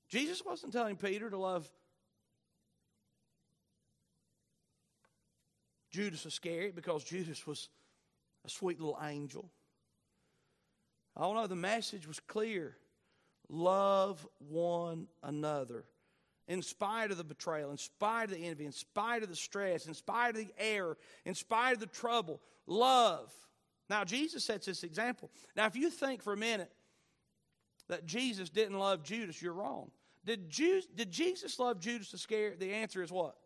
Jesus 0.08 0.44
wasn't 0.44 0.72
telling 0.72 0.94
Peter 0.94 1.28
to 1.28 1.36
love 1.36 1.68
Judas 5.90 6.24
Iscariot 6.24 6.76
because 6.76 7.02
Judas 7.02 7.44
was 7.44 7.68
a 8.44 8.48
sweet 8.48 8.78
little 8.78 8.98
angel. 9.02 9.50
I 11.16 11.22
don't 11.22 11.34
know, 11.34 11.46
the 11.48 11.56
message 11.56 12.06
was 12.06 12.20
clear. 12.20 12.76
Love 13.48 14.24
one 14.38 15.08
another. 15.24 15.84
In 16.48 16.60
spite 16.60 17.10
of 17.10 17.18
the 17.18 17.24
betrayal, 17.24 17.70
in 17.70 17.78
spite 17.78 18.24
of 18.24 18.30
the 18.36 18.46
envy, 18.46 18.66
in 18.66 18.72
spite 18.72 19.22
of 19.22 19.28
the 19.28 19.36
stress, 19.36 19.86
in 19.86 19.94
spite 19.94 20.30
of 20.30 20.36
the 20.36 20.52
error, 20.58 20.98
in 21.24 21.34
spite 21.34 21.74
of 21.74 21.80
the 21.80 21.86
trouble, 21.86 22.40
love. 22.66 23.32
Now, 23.88 24.04
Jesus 24.04 24.44
sets 24.44 24.66
this 24.66 24.82
example. 24.82 25.30
Now, 25.54 25.66
if 25.66 25.76
you 25.76 25.88
think 25.90 26.22
for 26.22 26.32
a 26.32 26.36
minute 26.36 26.72
that 27.88 28.06
Jesus 28.06 28.50
didn't 28.50 28.78
love 28.78 29.02
Judas, 29.02 29.40
you're 29.40 29.52
wrong. 29.52 29.90
Did, 30.24 30.50
did 30.50 31.10
Jesus 31.10 31.58
love 31.58 31.80
Judas 31.80 32.12
Iscariot? 32.14 32.58
The 32.58 32.72
answer 32.72 33.02
is 33.02 33.12
what? 33.12 33.36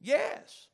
Yes. 0.00 0.68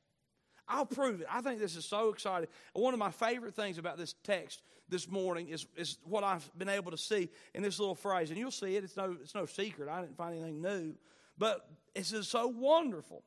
I'll 0.68 0.86
prove 0.86 1.20
it. 1.20 1.26
I 1.30 1.40
think 1.40 1.60
this 1.60 1.76
is 1.76 1.84
so 1.84 2.08
exciting. 2.08 2.48
One 2.72 2.94
of 2.94 2.98
my 2.98 3.10
favorite 3.10 3.54
things 3.54 3.78
about 3.78 3.98
this 3.98 4.14
text 4.24 4.62
this 4.88 5.08
morning 5.08 5.48
is, 5.48 5.66
is 5.76 5.98
what 6.04 6.24
I've 6.24 6.48
been 6.56 6.68
able 6.68 6.90
to 6.92 6.96
see 6.96 7.28
in 7.54 7.62
this 7.62 7.78
little 7.78 7.94
phrase. 7.94 8.30
And 8.30 8.38
you'll 8.38 8.50
see 8.50 8.76
it. 8.76 8.84
It's 8.84 8.96
no, 8.96 9.16
it's 9.20 9.34
no 9.34 9.46
secret. 9.46 9.88
I 9.88 10.00
didn't 10.00 10.16
find 10.16 10.34
anything 10.34 10.62
new. 10.62 10.94
But 11.38 11.66
this 11.94 12.12
is 12.12 12.28
so 12.28 12.46
wonderful. 12.46 13.22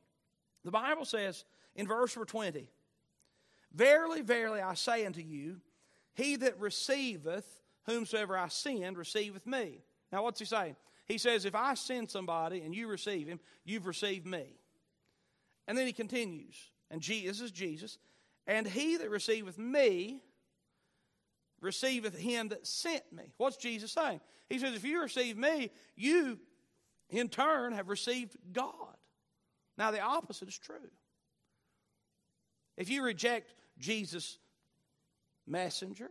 The 0.64 0.70
Bible 0.70 1.04
says 1.04 1.44
in 1.74 1.86
verse 1.86 2.16
number 2.16 2.26
20, 2.26 2.68
Verily, 3.72 4.22
verily, 4.22 4.60
I 4.60 4.74
say 4.74 5.04
unto 5.04 5.20
you, 5.20 5.60
he 6.14 6.36
that 6.36 6.58
receiveth 6.58 7.46
whomsoever 7.84 8.36
I 8.36 8.48
send 8.48 8.96
receiveth 8.96 9.46
me. 9.46 9.84
Now, 10.10 10.22
what's 10.22 10.40
he 10.40 10.46
saying? 10.46 10.76
He 11.06 11.18
says, 11.18 11.44
If 11.44 11.54
I 11.54 11.74
send 11.74 12.10
somebody 12.10 12.62
and 12.62 12.74
you 12.74 12.88
receive 12.88 13.28
him, 13.28 13.38
you've 13.64 13.86
received 13.86 14.26
me. 14.26 14.44
And 15.68 15.76
then 15.76 15.86
he 15.86 15.92
continues. 15.92 16.56
And 16.90 17.02
this 17.02 17.40
is 17.40 17.50
Jesus. 17.50 17.98
And 18.46 18.66
he 18.66 18.96
that 18.96 19.10
receiveth 19.10 19.58
me 19.58 20.22
receiveth 21.60 22.16
him 22.16 22.48
that 22.48 22.66
sent 22.66 23.02
me. 23.12 23.24
What's 23.36 23.56
Jesus 23.56 23.92
saying? 23.92 24.20
He 24.48 24.58
says, 24.58 24.74
if 24.74 24.84
you 24.84 25.02
receive 25.02 25.36
me, 25.36 25.70
you 25.96 26.38
in 27.10 27.28
turn 27.28 27.72
have 27.72 27.88
received 27.88 28.36
God. 28.52 28.96
Now, 29.78 29.90
the 29.90 30.00
opposite 30.00 30.48
is 30.48 30.58
true. 30.58 30.90
If 32.76 32.90
you 32.90 33.02
reject 33.04 33.54
Jesus' 33.78 34.38
messenger, 35.46 36.10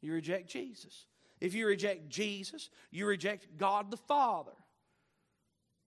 you 0.00 0.12
reject 0.12 0.48
Jesus. 0.48 1.06
If 1.40 1.54
you 1.54 1.66
reject 1.66 2.08
Jesus, 2.08 2.70
you 2.90 3.06
reject 3.06 3.56
God 3.56 3.90
the 3.90 3.96
Father. 3.96 4.52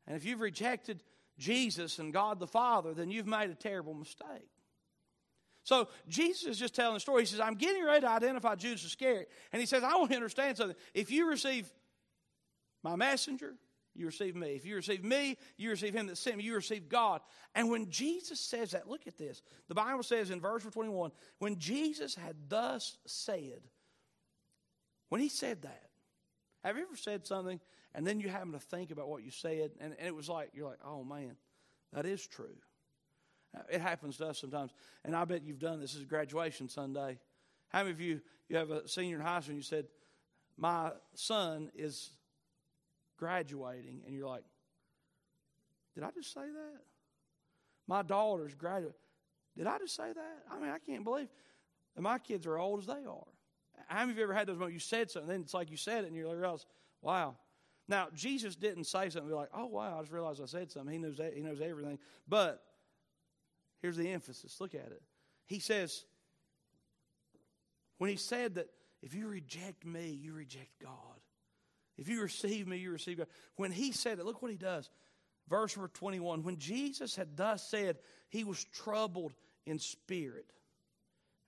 And 0.07 0.15
if 0.15 0.25
you've 0.25 0.41
rejected 0.41 1.03
Jesus 1.37 1.99
and 1.99 2.11
God 2.11 2.39
the 2.39 2.47
Father, 2.47 2.93
then 2.93 3.09
you've 3.09 3.27
made 3.27 3.49
a 3.49 3.55
terrible 3.55 3.93
mistake. 3.93 4.49
So 5.63 5.87
Jesus 6.09 6.47
is 6.47 6.59
just 6.59 6.75
telling 6.75 6.95
the 6.95 6.99
story. 6.99 7.21
He 7.21 7.25
says, 7.25 7.39
I'm 7.39 7.55
getting 7.55 7.85
ready 7.85 8.01
to 8.01 8.09
identify 8.09 8.55
Judas 8.55 8.83
Iscariot. 8.83 9.29
And 9.53 9.61
he 9.61 9.65
says, 9.65 9.83
I 9.83 9.95
want 9.95 10.09
to 10.11 10.15
understand 10.15 10.57
something. 10.57 10.75
If 10.93 11.09
you 11.09 11.29
receive 11.29 11.71
my 12.83 12.95
messenger, 12.97 13.53
you 13.95 14.07
receive 14.07 14.35
me. 14.35 14.55
If 14.55 14.65
you 14.65 14.75
receive 14.75 15.03
me, 15.03 15.37
you 15.57 15.69
receive 15.69 15.93
him 15.93 16.07
that 16.07 16.17
sent 16.17 16.37
me. 16.37 16.43
You 16.43 16.55
receive 16.55 16.89
God. 16.89 17.21
And 17.53 17.69
when 17.69 17.89
Jesus 17.89 18.39
says 18.39 18.71
that, 18.71 18.89
look 18.89 19.05
at 19.07 19.17
this. 19.17 19.41
The 19.67 19.75
Bible 19.75 20.03
says 20.03 20.31
in 20.31 20.41
verse 20.41 20.63
21 20.63 21.11
when 21.39 21.59
Jesus 21.59 22.15
had 22.15 22.35
thus 22.47 22.97
said, 23.05 23.61
when 25.09 25.21
he 25.21 25.29
said 25.29 25.61
that, 25.61 25.89
have 26.63 26.77
you 26.77 26.83
ever 26.83 26.95
said 26.95 27.27
something 27.27 27.59
and 27.93 28.07
then 28.07 28.19
you 28.19 28.29
happen 28.29 28.53
to 28.53 28.59
think 28.59 28.89
about 28.89 29.07
what 29.07 29.23
you 29.23 29.29
said, 29.29 29.71
and, 29.79 29.93
and 29.99 30.07
it 30.07 30.15
was 30.15 30.27
like, 30.27 30.49
you're 30.53 30.67
like, 30.67 30.79
oh 30.83 31.03
man, 31.03 31.35
that 31.93 32.05
is 32.05 32.25
true. 32.25 32.55
It 33.71 33.81
happens 33.81 34.17
to 34.17 34.27
us 34.27 34.39
sometimes. 34.39 34.71
And 35.05 35.15
I 35.15 35.25
bet 35.25 35.43
you've 35.43 35.59
done 35.59 35.79
this. 35.79 35.93
This 35.93 36.01
is 36.01 36.07
graduation 36.07 36.69
Sunday. 36.69 37.19
How 37.69 37.79
many 37.79 37.91
of 37.91 38.01
you, 38.01 38.21
you 38.49 38.57
have 38.57 38.71
a 38.71 38.87
senior 38.87 39.17
in 39.17 39.21
high 39.21 39.41
school 39.41 39.51
and 39.51 39.59
you 39.59 39.63
said, 39.63 39.85
my 40.57 40.91
son 41.13 41.69
is 41.75 42.09
graduating, 43.23 44.01
and 44.05 44.13
you're 44.13 44.27
like, 44.27 44.43
did 45.95 46.03
I 46.03 46.09
just 46.11 46.33
say 46.33 46.41
that? 46.41 46.81
My 47.87 48.01
daughter's 48.01 48.53
graduating. 48.53 48.97
Did 49.55 49.67
I 49.67 49.77
just 49.77 49.95
say 49.95 50.11
that? 50.13 50.43
I 50.51 50.59
mean, 50.59 50.69
I 50.69 50.79
can't 50.79 51.03
believe 51.03 51.27
that 51.95 52.01
my 52.01 52.17
kids 52.17 52.45
are 52.47 52.57
old 52.57 52.79
as 52.79 52.87
they 52.87 52.93
are. 52.93 53.27
How 53.87 53.99
many 53.99 54.11
of 54.11 54.17
you 54.17 54.23
ever 54.23 54.33
had 54.33 54.47
those 54.47 54.57
moments? 54.57 54.73
You 54.73 54.79
said 54.79 55.09
something, 55.09 55.29
then 55.29 55.41
it's 55.41 55.53
like 55.53 55.71
you 55.71 55.77
said 55.77 56.03
it, 56.03 56.07
and 56.07 56.15
you 56.15 56.29
realize, 56.29 56.65
wow, 57.01 57.35
now, 57.87 58.07
Jesus 58.13 58.55
didn't 58.55 58.85
say 58.85 59.09
something 59.09 59.29
be 59.29 59.35
like, 59.35 59.49
oh, 59.53 59.65
wow, 59.65 59.97
I 59.97 60.01
just 60.01 60.11
realized 60.11 60.41
I 60.41 60.45
said 60.45 60.71
something. 60.71 60.91
He 60.91 60.99
knows, 60.99 61.19
he 61.33 61.41
knows 61.41 61.59
everything. 61.59 61.99
But 62.27 62.63
here's 63.81 63.97
the 63.97 64.09
emphasis. 64.09 64.61
Look 64.61 64.73
at 64.73 64.87
it. 64.87 65.01
He 65.45 65.59
says, 65.59 66.05
when 67.97 68.09
he 68.09 68.15
said 68.15 68.55
that 68.55 68.69
if 69.01 69.13
you 69.13 69.27
reject 69.27 69.85
me, 69.85 70.17
you 70.21 70.33
reject 70.33 70.69
God. 70.81 71.12
If 71.97 72.07
you 72.09 72.21
receive 72.21 72.67
me, 72.67 72.77
you 72.77 72.91
receive 72.91 73.17
God. 73.17 73.27
When 73.55 73.71
he 73.71 73.91
said 73.91 74.19
it, 74.19 74.25
look 74.25 74.41
what 74.41 74.51
he 74.51 74.57
does. 74.57 74.89
Verse 75.49 75.75
number 75.75 75.91
21 75.93 76.43
When 76.43 76.57
Jesus 76.57 77.15
had 77.15 77.37
thus 77.37 77.67
said, 77.67 77.97
he 78.29 78.43
was 78.43 78.63
troubled 78.63 79.33
in 79.65 79.79
spirit 79.79 80.51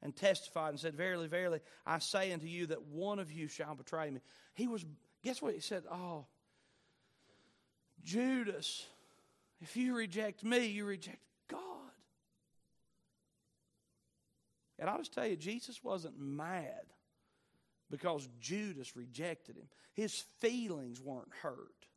and 0.01 0.15
testified 0.15 0.69
and 0.69 0.79
said, 0.79 0.95
Verily, 0.95 1.27
verily, 1.27 1.61
I 1.85 1.99
say 1.99 2.31
unto 2.31 2.45
you 2.45 2.67
that 2.67 2.83
one 2.83 3.19
of 3.19 3.31
you 3.31 3.47
shall 3.47 3.75
betray 3.75 4.09
me. 4.09 4.21
He 4.53 4.67
was 4.67 4.85
Guess 5.25 5.41
what 5.41 5.55
he 5.55 5.59
said? 5.59 5.85
Oh, 5.91 6.27
Judas, 8.03 8.85
if 9.59 9.75
you 9.75 9.95
reject 9.95 10.43
me, 10.43 10.67
you 10.67 10.85
reject 10.85 11.17
God. 11.49 11.59
And 14.77 14.87
I'll 14.87 14.99
just 14.99 15.13
tell 15.13 15.25
you, 15.25 15.35
Jesus 15.35 15.83
wasn't 15.83 16.19
mad 16.19 16.83
because 17.95 18.27
Judas 18.41 18.93
rejected 18.97 19.55
him. 19.55 19.69
His 19.93 20.25
feelings 20.39 20.99
weren't 20.99 21.31
hurt. 21.41 21.87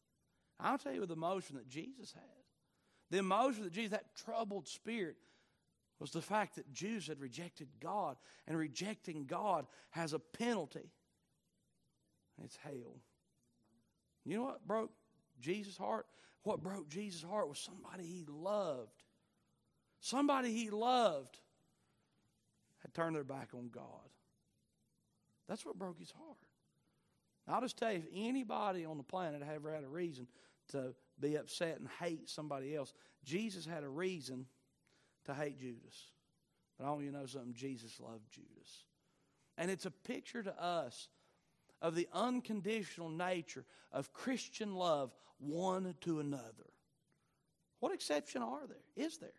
I'll 0.61 0.79
tell 0.79 0.95
you 0.95 1.05
the 1.05 1.15
emotion 1.15 1.57
that 1.57 1.69
Jesus 1.69 2.13
had. 2.13 2.23
The 3.11 3.19
emotion 3.19 3.65
that 3.65 3.73
Jesus, 3.73 3.91
that 3.91 4.15
troubled 4.15 4.69
spirit, 4.69 5.17
was 5.99 6.13
the 6.13 6.23
fact 6.23 6.55
that 6.55 6.73
Judas 6.73 7.09
had 7.09 7.19
rejected 7.19 7.67
God, 7.81 8.17
and 8.47 8.57
rejecting 8.57 9.25
God 9.25 9.67
has 9.91 10.13
a 10.13 10.21
penalty. 10.21 10.93
It's 12.45 12.57
hell. 12.63 13.01
You 14.25 14.37
know 14.37 14.45
what 14.45 14.69
broke 14.69 14.93
Jesus' 15.41 15.77
heart? 15.77 16.07
What 16.45 16.63
broke 16.63 16.89
Jesus' 16.89 17.29
heart 17.29 17.49
was 17.49 17.59
somebody 17.59 18.05
he 18.05 18.25
loved. 18.29 19.03
Somebody 19.99 20.53
he 20.53 20.71
loved 20.71 21.37
had 22.83 22.95
turned 22.95 23.17
their 23.17 23.25
back 23.25 23.49
on 23.53 23.71
God. 23.73 23.83
That's 25.49 25.65
what 25.65 25.79
broke 25.79 25.99
his 25.99 26.11
heart. 26.11 26.37
I'll 27.49 27.63
just 27.63 27.79
tell 27.79 27.93
you, 27.93 27.99
if 27.99 28.09
anybody 28.15 28.85
on 28.85 28.99
the 28.99 29.03
planet 29.03 29.43
ever 29.43 29.73
had 29.73 29.83
a 29.83 29.89
reason 29.89 30.27
to 30.69 30.95
be 31.19 31.37
upset 31.37 31.79
and 31.79 31.89
hate 32.01 32.29
somebody 32.29 32.77
else, 32.77 32.93
Jesus 33.25 33.65
had 33.65 33.85
a 33.85 33.89
reason 33.89 34.47
to 35.25 35.35
hate 35.35 35.59
Judas. 35.59 36.13
But 36.79 36.87
I 36.87 36.91
want 36.91 37.05
you 37.05 37.11
to 37.11 37.17
know 37.17 37.27
something 37.27 37.55
Jesus 37.55 37.99
loved 38.01 38.31
Judas. 38.31 38.85
And 39.57 39.71
it's 39.71 39.87
a 39.87 39.91
picture 39.91 40.43
to 40.43 40.63
us 40.63 41.09
of 41.81 41.95
the 41.95 42.09
unconditional 42.13 43.09
nature 43.09 43.65
of 43.93 44.13
Christian 44.13 44.75
love 44.75 45.15
one 45.39 45.95
to 46.03 46.21
another. 46.21 46.73
What 47.81 47.95
exception 47.95 48.43
are 48.43 48.67
there? 48.67 49.07
Is 49.07 49.19
there? 49.19 49.31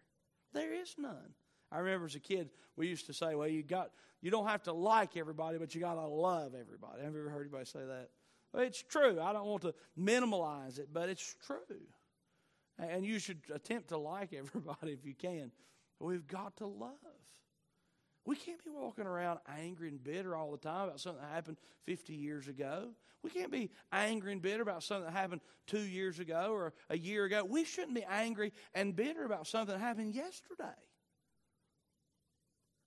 There 0.53 0.73
is 0.73 0.95
none. 0.97 1.33
I 1.71 1.79
remember 1.79 2.05
as 2.05 2.15
a 2.15 2.19
kid, 2.19 2.49
we 2.75 2.87
used 2.87 3.05
to 3.07 3.13
say, 3.13 3.35
well, 3.35 3.47
you 3.47 3.63
got 3.63 3.91
you 4.21 4.31
don't 4.31 4.47
have 4.47 4.63
to 4.63 4.73
like 4.73 5.15
everybody, 5.15 5.57
but 5.57 5.73
you 5.73 5.81
gotta 5.81 6.05
love 6.05 6.53
everybody. 6.59 7.03
Have 7.03 7.13
you 7.13 7.19
ever 7.21 7.29
heard 7.29 7.41
anybody 7.41 7.65
say 7.65 7.79
that? 7.79 8.09
Well, 8.53 8.63
it's 8.63 8.81
true. 8.81 9.19
I 9.21 9.31
don't 9.33 9.45
want 9.45 9.61
to 9.61 9.73
minimalize 9.97 10.79
it, 10.79 10.89
but 10.91 11.09
it's 11.09 11.35
true. 11.45 11.57
And 12.77 13.05
you 13.05 13.19
should 13.19 13.41
attempt 13.53 13.89
to 13.89 13.97
like 13.97 14.33
everybody 14.37 14.93
if 14.93 15.05
you 15.05 15.13
can. 15.13 15.51
But 15.99 16.07
we've 16.07 16.27
got 16.27 16.57
to 16.57 16.67
love. 16.67 16.93
We 18.25 18.35
can't 18.35 18.63
be 18.63 18.69
walking 18.69 19.05
around 19.05 19.39
angry 19.57 19.87
and 19.89 20.03
bitter 20.03 20.35
all 20.35 20.51
the 20.51 20.57
time 20.57 20.87
about 20.87 20.99
something 20.99 21.21
that 21.21 21.33
happened 21.33 21.57
50 21.85 22.13
years 22.13 22.47
ago. 22.47 22.89
We 23.23 23.29
can't 23.31 23.51
be 23.51 23.69
angry 23.91 24.31
and 24.31 24.41
bitter 24.41 24.61
about 24.61 24.83
something 24.83 25.05
that 25.05 25.17
happened 25.17 25.41
two 25.67 25.81
years 25.81 26.19
ago 26.19 26.49
or 26.51 26.73
a 26.89 26.97
year 26.97 27.25
ago. 27.25 27.43
We 27.43 27.65
shouldn't 27.65 27.95
be 27.95 28.03
angry 28.03 28.53
and 28.73 28.95
bitter 28.95 29.25
about 29.25 29.47
something 29.47 29.73
that 29.73 29.81
happened 29.81 30.13
yesterday. 30.13 30.65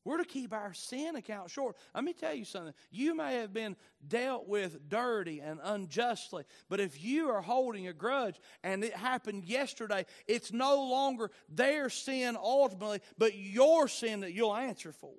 We're 0.04 0.18
to 0.18 0.24
keep 0.24 0.52
our 0.52 0.74
sin 0.74 1.14
account 1.14 1.50
short. 1.50 1.76
Let 1.94 2.02
me 2.02 2.12
tell 2.12 2.34
you 2.34 2.44
something. 2.44 2.74
You 2.90 3.14
may 3.14 3.36
have 3.36 3.52
been 3.52 3.76
dealt 4.06 4.48
with 4.48 4.88
dirty 4.88 5.40
and 5.40 5.60
unjustly, 5.62 6.44
but 6.68 6.80
if 6.80 7.02
you 7.02 7.30
are 7.30 7.42
holding 7.42 7.86
a 7.86 7.92
grudge 7.92 8.40
and 8.64 8.82
it 8.82 8.94
happened 8.94 9.44
yesterday, 9.44 10.04
it's 10.26 10.52
no 10.52 10.82
longer 10.82 11.30
their 11.48 11.88
sin 11.88 12.36
ultimately, 12.36 13.00
but 13.16 13.36
your 13.36 13.86
sin 13.86 14.20
that 14.20 14.32
you'll 14.32 14.56
answer 14.56 14.92
for. 14.92 15.14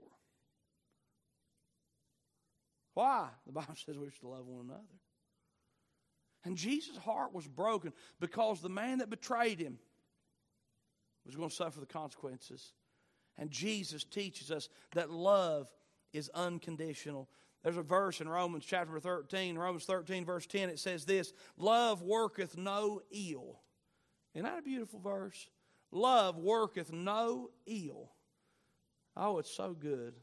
Why? 2.93 3.29
The 3.45 3.53
Bible 3.53 3.75
says 3.75 3.97
we 3.97 4.09
should 4.11 4.27
love 4.27 4.45
one 4.45 4.65
another. 4.65 4.83
And 6.43 6.57
Jesus' 6.57 6.97
heart 6.97 7.33
was 7.33 7.47
broken 7.47 7.93
because 8.19 8.59
the 8.59 8.69
man 8.69 8.97
that 8.97 9.09
betrayed 9.09 9.59
him 9.59 9.79
was 11.25 11.35
going 11.35 11.49
to 11.49 11.55
suffer 11.55 11.79
the 11.79 11.85
consequences. 11.85 12.73
And 13.37 13.49
Jesus 13.49 14.03
teaches 14.03 14.51
us 14.51 14.69
that 14.93 15.09
love 15.09 15.67
is 16.11 16.29
unconditional. 16.33 17.29
There's 17.63 17.77
a 17.77 17.81
verse 17.81 18.21
in 18.21 18.27
Romans 18.27 18.65
chapter 18.65 18.99
13, 18.99 19.57
Romans 19.57 19.85
13, 19.85 20.25
verse 20.25 20.45
10, 20.45 20.69
it 20.69 20.79
says 20.79 21.05
this 21.05 21.33
Love 21.57 22.01
worketh 22.01 22.57
no 22.57 23.01
ill. 23.11 23.61
Isn't 24.35 24.45
that 24.45 24.59
a 24.59 24.63
beautiful 24.63 24.99
verse? 24.99 25.49
Love 25.91 26.37
worketh 26.37 26.91
no 26.91 27.51
ill. 27.65 28.11
Oh, 29.15 29.37
it's 29.37 29.55
so 29.55 29.73
good. 29.73 30.15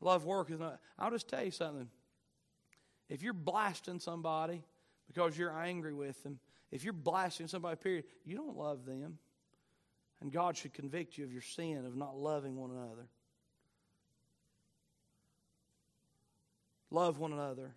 Love 0.00 0.24
worketh 0.24 0.60
no. 0.60 0.74
I'll 0.98 1.10
just 1.10 1.28
tell 1.28 1.44
you 1.44 1.50
something. 1.50 1.88
If 3.08 3.22
you're 3.22 3.32
blasting 3.32 4.00
somebody 4.00 4.62
because 5.06 5.36
you're 5.36 5.56
angry 5.56 5.92
with 5.92 6.22
them, 6.22 6.38
if 6.70 6.84
you're 6.84 6.92
blasting 6.92 7.48
somebody, 7.48 7.76
period, 7.76 8.04
you 8.24 8.36
don't 8.36 8.56
love 8.56 8.86
them. 8.86 9.18
And 10.24 10.32
God 10.32 10.56
should 10.56 10.72
convict 10.72 11.18
you 11.18 11.24
of 11.24 11.32
your 11.32 11.42
sin 11.42 11.84
of 11.84 11.94
not 11.96 12.16
loving 12.16 12.56
one 12.56 12.70
another. 12.70 13.06
Love 16.90 17.18
one 17.18 17.34
another. 17.34 17.74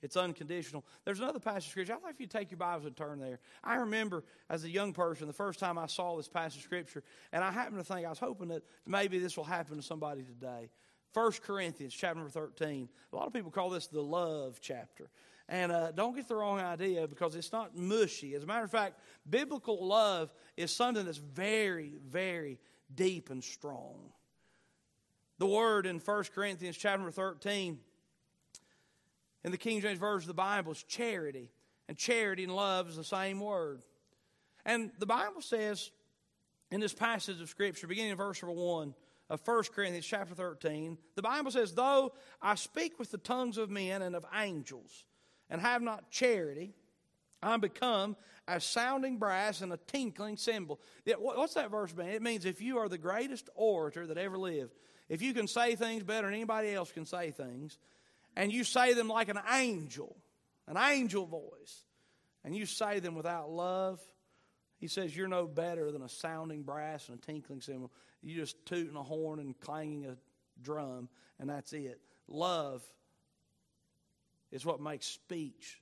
It's 0.00 0.16
unconditional. 0.16 0.86
There's 1.04 1.20
another 1.20 1.38
passage 1.38 1.66
of 1.66 1.70
Scripture. 1.72 1.92
I'd 1.92 2.02
like 2.02 2.14
if 2.14 2.20
you 2.20 2.26
take 2.26 2.50
your 2.50 2.56
Bibles 2.56 2.86
and 2.86 2.96
turn 2.96 3.20
there. 3.20 3.40
I 3.62 3.74
remember 3.74 4.24
as 4.48 4.64
a 4.64 4.70
young 4.70 4.94
person, 4.94 5.26
the 5.26 5.34
first 5.34 5.60
time 5.60 5.76
I 5.76 5.84
saw 5.84 6.16
this 6.16 6.28
passage 6.28 6.60
of 6.60 6.64
Scripture, 6.64 7.02
and 7.30 7.44
I 7.44 7.52
happened 7.52 7.76
to 7.76 7.84
think, 7.84 8.06
I 8.06 8.08
was 8.08 8.18
hoping 8.18 8.48
that 8.48 8.62
maybe 8.86 9.18
this 9.18 9.36
will 9.36 9.44
happen 9.44 9.76
to 9.76 9.82
somebody 9.82 10.22
today. 10.22 10.70
1 11.12 11.32
Corinthians 11.44 11.92
chapter 11.92 12.14
number 12.14 12.30
13. 12.30 12.88
A 13.12 13.16
lot 13.16 13.26
of 13.26 13.34
people 13.34 13.50
call 13.50 13.68
this 13.68 13.86
the 13.88 14.00
love 14.00 14.60
chapter. 14.62 15.10
And 15.48 15.72
uh, 15.72 15.92
don't 15.92 16.14
get 16.14 16.28
the 16.28 16.36
wrong 16.36 16.60
idea 16.60 17.06
because 17.06 17.34
it's 17.34 17.52
not 17.52 17.76
mushy. 17.76 18.34
As 18.34 18.42
a 18.42 18.46
matter 18.46 18.64
of 18.64 18.70
fact, 18.70 18.98
biblical 19.28 19.86
love 19.86 20.32
is 20.56 20.74
something 20.74 21.04
that's 21.04 21.18
very, 21.18 21.94
very 22.08 22.58
deep 22.94 23.30
and 23.30 23.42
strong. 23.42 24.12
The 25.38 25.46
word 25.46 25.86
in 25.86 25.98
1 25.98 26.24
Corinthians 26.34 26.76
chapter 26.76 27.10
13 27.10 27.78
in 29.44 29.50
the 29.50 29.58
King 29.58 29.80
James 29.80 29.98
Version 29.98 30.30
of 30.30 30.36
the 30.36 30.40
Bible 30.40 30.72
is 30.72 30.82
charity. 30.84 31.50
And 31.88 31.96
charity 31.98 32.44
and 32.44 32.54
love 32.54 32.88
is 32.88 32.96
the 32.96 33.04
same 33.04 33.40
word. 33.40 33.82
And 34.64 34.92
the 34.98 35.06
Bible 35.06 35.42
says 35.42 35.90
in 36.70 36.80
this 36.80 36.94
passage 36.94 37.40
of 37.40 37.48
Scripture, 37.48 37.86
beginning 37.86 38.12
in 38.12 38.16
verse 38.16 38.40
number 38.42 38.54
1 38.54 38.94
of 39.30 39.40
1 39.44 39.64
Corinthians 39.74 40.06
chapter 40.06 40.34
13, 40.34 40.96
the 41.16 41.22
Bible 41.22 41.50
says, 41.50 41.72
Though 41.72 42.12
I 42.40 42.54
speak 42.54 42.98
with 42.98 43.10
the 43.10 43.18
tongues 43.18 43.58
of 43.58 43.68
men 43.70 44.02
and 44.02 44.14
of 44.14 44.24
angels, 44.34 45.04
and 45.52 45.60
have 45.60 45.82
not 45.82 46.10
charity, 46.10 46.72
I'm 47.42 47.60
become 47.60 48.16
a 48.48 48.58
sounding 48.58 49.18
brass 49.18 49.60
and 49.60 49.70
a 49.70 49.76
tinkling 49.76 50.38
cymbal. 50.38 50.80
What's 51.18 51.54
that 51.54 51.70
verse 51.70 51.94
mean? 51.94 52.08
It 52.08 52.22
means 52.22 52.46
if 52.46 52.62
you 52.62 52.78
are 52.78 52.88
the 52.88 52.96
greatest 52.96 53.50
orator 53.54 54.06
that 54.06 54.16
ever 54.16 54.38
lived, 54.38 54.72
if 55.10 55.20
you 55.20 55.34
can 55.34 55.46
say 55.46 55.76
things 55.76 56.04
better 56.04 56.26
than 56.26 56.34
anybody 56.34 56.72
else 56.72 56.90
can 56.90 57.04
say 57.04 57.32
things, 57.32 57.78
and 58.34 58.50
you 58.50 58.64
say 58.64 58.94
them 58.94 59.08
like 59.08 59.28
an 59.28 59.38
angel, 59.52 60.16
an 60.66 60.78
angel 60.78 61.26
voice, 61.26 61.84
and 62.44 62.56
you 62.56 62.64
say 62.64 62.98
them 62.98 63.14
without 63.14 63.50
love, 63.50 64.00
he 64.78 64.88
says 64.88 65.14
you're 65.14 65.28
no 65.28 65.46
better 65.46 65.92
than 65.92 66.00
a 66.00 66.08
sounding 66.08 66.62
brass 66.62 67.10
and 67.10 67.18
a 67.18 67.20
tinkling 67.20 67.60
cymbal. 67.60 67.92
You're 68.22 68.40
just 68.40 68.64
tooting 68.64 68.96
a 68.96 69.02
horn 69.02 69.38
and 69.38 69.58
clanging 69.60 70.06
a 70.06 70.16
drum, 70.62 71.10
and 71.38 71.50
that's 71.50 71.74
it. 71.74 72.00
Love 72.26 72.82
is 74.52 74.64
what 74.64 74.80
makes 74.80 75.06
speech 75.06 75.80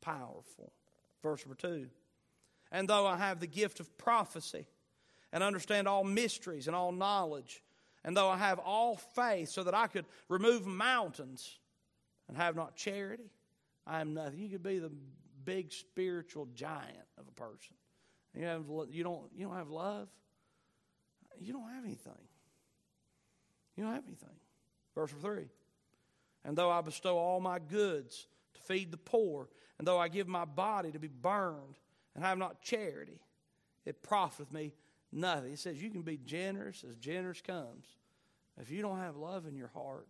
powerful. 0.00 0.72
Verse 1.22 1.44
number 1.44 1.56
two. 1.56 1.88
And 2.70 2.86
though 2.86 3.06
I 3.06 3.16
have 3.16 3.40
the 3.40 3.46
gift 3.46 3.80
of 3.80 3.96
prophecy 3.98 4.66
and 5.32 5.42
understand 5.42 5.88
all 5.88 6.04
mysteries 6.04 6.66
and 6.66 6.76
all 6.76 6.92
knowledge, 6.92 7.62
and 8.04 8.16
though 8.16 8.28
I 8.28 8.36
have 8.36 8.58
all 8.58 8.96
faith 8.96 9.48
so 9.48 9.64
that 9.64 9.74
I 9.74 9.86
could 9.86 10.04
remove 10.28 10.66
mountains 10.66 11.58
and 12.28 12.36
have 12.36 12.54
not 12.54 12.76
charity, 12.76 13.30
I 13.86 14.00
am 14.00 14.14
nothing. 14.14 14.38
You 14.38 14.50
could 14.50 14.62
be 14.62 14.78
the 14.78 14.92
big 15.44 15.72
spiritual 15.72 16.46
giant 16.54 17.06
of 17.16 17.24
a 17.26 17.32
person. 17.32 17.74
You, 18.34 18.44
have, 18.44 18.64
you, 18.90 19.02
don't, 19.02 19.30
you 19.34 19.46
don't 19.46 19.56
have 19.56 19.70
love, 19.70 20.08
you 21.40 21.52
don't 21.52 21.68
have 21.70 21.84
anything. 21.84 22.12
You 23.76 23.84
don't 23.84 23.94
have 23.94 24.04
anything. 24.06 24.36
Verse 24.94 25.12
3 25.22 25.46
and 26.48 26.56
though 26.56 26.70
I 26.70 26.80
bestow 26.80 27.18
all 27.18 27.40
my 27.40 27.58
goods 27.58 28.26
to 28.54 28.60
feed 28.62 28.90
the 28.90 28.96
poor, 28.96 29.50
and 29.78 29.86
though 29.86 29.98
I 29.98 30.08
give 30.08 30.26
my 30.26 30.46
body 30.46 30.90
to 30.90 30.98
be 30.98 31.06
burned, 31.06 31.76
and 32.14 32.24
have 32.24 32.38
not 32.38 32.62
charity, 32.62 33.20
it 33.84 34.02
profiteth 34.02 34.50
me 34.50 34.72
nothing. 35.12 35.50
He 35.50 35.56
says 35.56 35.82
you 35.82 35.90
can 35.90 36.00
be 36.00 36.16
generous 36.16 36.86
as 36.88 36.96
generous 36.96 37.42
comes. 37.42 37.84
If 38.58 38.70
you 38.70 38.80
don't 38.80 38.96
have 38.96 39.14
love 39.14 39.46
in 39.46 39.56
your 39.56 39.68
heart, 39.68 40.08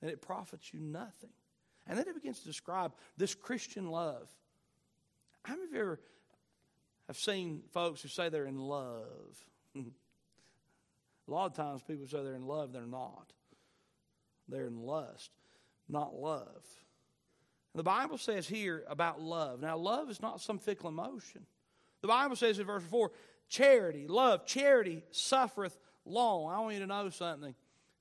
then 0.00 0.08
it 0.08 0.22
profits 0.22 0.72
you 0.72 0.78
nothing. 0.78 1.30
And 1.88 1.98
then 1.98 2.06
it 2.06 2.14
begins 2.14 2.38
to 2.38 2.46
describe 2.46 2.92
this 3.16 3.34
Christian 3.34 3.90
love. 3.90 4.30
How 5.42 5.54
many 5.54 5.66
of 5.66 5.72
you 5.74 5.80
ever 5.80 6.00
have 7.08 7.18
seen 7.18 7.62
folks 7.72 8.00
who 8.00 8.08
say 8.08 8.28
they're 8.28 8.46
in 8.46 8.60
love? 8.60 9.44
A 11.28 11.30
lot 11.30 11.46
of 11.46 11.54
times 11.54 11.82
people 11.82 12.06
say 12.06 12.22
they're 12.22 12.34
in 12.34 12.46
love, 12.46 12.72
they're 12.72 12.86
not. 12.86 13.32
They're 14.48 14.66
in 14.66 14.82
lust, 14.82 15.30
not 15.88 16.14
love. 16.14 16.64
The 17.74 17.82
Bible 17.82 18.18
says 18.18 18.46
here 18.46 18.84
about 18.88 19.20
love. 19.20 19.60
Now, 19.60 19.78
love 19.78 20.10
is 20.10 20.20
not 20.20 20.40
some 20.40 20.58
fickle 20.58 20.90
emotion. 20.90 21.46
The 22.02 22.08
Bible 22.08 22.36
says 22.36 22.58
in 22.58 22.66
verse 22.66 22.82
4 22.82 23.10
charity, 23.48 24.06
love, 24.08 24.46
charity 24.46 25.04
suffereth 25.10 25.78
long. 26.04 26.52
I 26.52 26.60
want 26.60 26.74
you 26.74 26.80
to 26.80 26.86
know 26.86 27.08
something. 27.10 27.54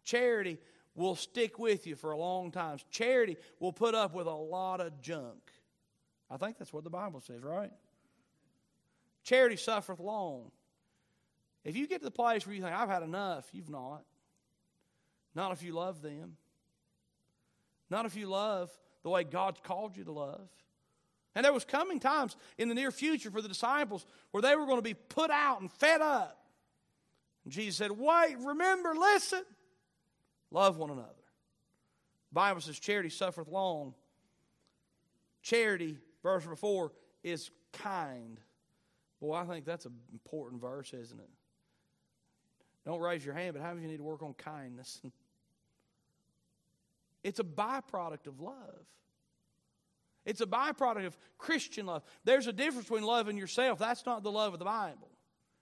Charity 0.03 0.57
will 0.95 1.15
stick 1.15 1.59
with 1.59 1.87
you 1.87 1.95
for 1.95 2.11
a 2.11 2.17
long 2.17 2.51
time. 2.51 2.79
Charity 2.89 3.37
will 3.59 3.71
put 3.71 3.95
up 3.95 4.13
with 4.13 4.27
a 4.27 4.31
lot 4.31 4.81
of 4.81 5.01
junk. 5.01 5.39
I 6.29 6.37
think 6.37 6.57
that's 6.57 6.73
what 6.73 6.83
the 6.83 6.89
Bible 6.89 7.21
says, 7.21 7.43
right? 7.43 7.71
Charity 9.23 9.55
suffereth 9.55 9.99
long. 9.99 10.51
If 11.63 11.75
you 11.75 11.87
get 11.87 11.99
to 11.99 12.05
the 12.05 12.11
place 12.11 12.45
where 12.45 12.55
you 12.55 12.61
think, 12.61 12.73
I've 12.73 12.89
had 12.89 13.03
enough, 13.03 13.47
you've 13.51 13.69
not. 13.69 14.03
Not 15.35 15.51
if 15.51 15.63
you 15.63 15.73
love 15.73 16.01
them. 16.01 16.37
Not 17.89 18.05
if 18.05 18.15
you 18.15 18.27
love 18.27 18.71
the 19.03 19.09
way 19.09 19.23
God's 19.23 19.59
called 19.63 19.95
you 19.97 20.03
to 20.05 20.11
love. 20.11 20.49
And 21.35 21.45
there 21.45 21.53
was 21.53 21.63
coming 21.63 21.99
times 21.99 22.35
in 22.57 22.67
the 22.67 22.75
near 22.75 22.91
future 22.91 23.31
for 23.31 23.41
the 23.41 23.47
disciples 23.47 24.05
where 24.31 24.41
they 24.41 24.55
were 24.55 24.65
going 24.65 24.77
to 24.77 24.83
be 24.83 24.93
put 24.93 25.31
out 25.31 25.61
and 25.61 25.71
fed 25.71 26.01
up. 26.01 26.45
And 27.43 27.53
Jesus 27.53 27.77
said, 27.77 27.91
Wait, 27.91 28.35
remember, 28.39 28.93
listen. 28.93 29.43
Love 30.51 30.77
one 30.77 30.89
another. 30.89 31.07
The 32.31 32.35
Bible 32.35 32.61
says 32.61 32.79
charity 32.79 33.09
suffereth 33.09 33.47
long. 33.47 33.93
Charity, 35.41 35.97
verse 36.21 36.45
before, 36.45 36.91
is 37.23 37.49
kind. 37.71 38.39
Boy, 39.21 39.35
I 39.35 39.45
think 39.45 39.65
that's 39.65 39.85
an 39.85 39.93
important 40.11 40.61
verse, 40.61 40.93
isn't 40.93 41.19
it? 41.19 41.29
Don't 42.85 42.99
raise 42.99 43.23
your 43.23 43.35
hand, 43.35 43.53
but 43.53 43.61
how 43.61 43.69
many 43.69 43.83
you 43.83 43.87
need 43.87 43.97
to 43.97 44.03
work 44.03 44.23
on 44.23 44.33
kindness? 44.33 45.01
It's 47.23 47.39
a 47.39 47.43
byproduct 47.43 48.25
of 48.25 48.39
love. 48.39 48.87
It's 50.25 50.41
a 50.41 50.45
byproduct 50.47 51.05
of 51.05 51.17
Christian 51.37 51.85
love. 51.85 52.03
There's 52.23 52.47
a 52.47 52.51
difference 52.51 52.87
between 52.87 53.03
loving 53.03 53.37
yourself. 53.37 53.79
That's 53.79 54.05
not 54.05 54.23
the 54.23 54.31
love 54.31 54.53
of 54.53 54.59
the 54.59 54.65
Bible. 54.65 55.09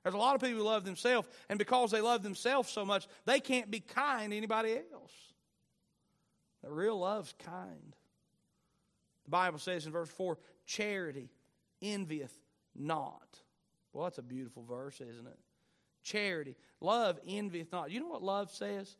There's 0.04 0.16
a 0.16 0.18
lot 0.18 0.36
of 0.36 0.42
people 0.42 0.58
who 0.58 0.64
love 0.64 0.86
themselves, 0.86 1.28
and 1.50 1.60
because 1.60 1.92
they 1.92 2.02
love 2.02 2.24
themselves 2.24 2.70
so 2.70 2.86
much, 2.86 3.08
they 3.26 3.40
can't 3.40 3.70
be 3.70 3.82
kind 3.82 4.32
to 4.32 4.38
anybody 4.38 4.74
else. 4.94 5.12
The 6.64 6.72
real 6.72 7.00
love's 7.00 7.34
kind. 7.40 7.96
The 9.26 9.32
Bible 9.32 9.60
says 9.60 9.86
in 9.86 9.92
verse 9.92 10.10
4 10.10 10.38
charity 10.66 11.30
envieth 11.82 12.38
not. 12.76 13.40
Well, 13.94 14.06
that's 14.06 14.18
a 14.18 14.24
beautiful 14.24 14.64
verse, 14.64 15.02
isn't 15.02 15.28
it? 15.28 15.40
Charity. 16.10 16.56
Love 16.82 17.20
envieth 17.28 17.72
not. 17.72 17.92
You 17.92 18.00
know 18.00 18.08
what 18.08 18.24
love 18.24 18.50
says? 18.50 18.98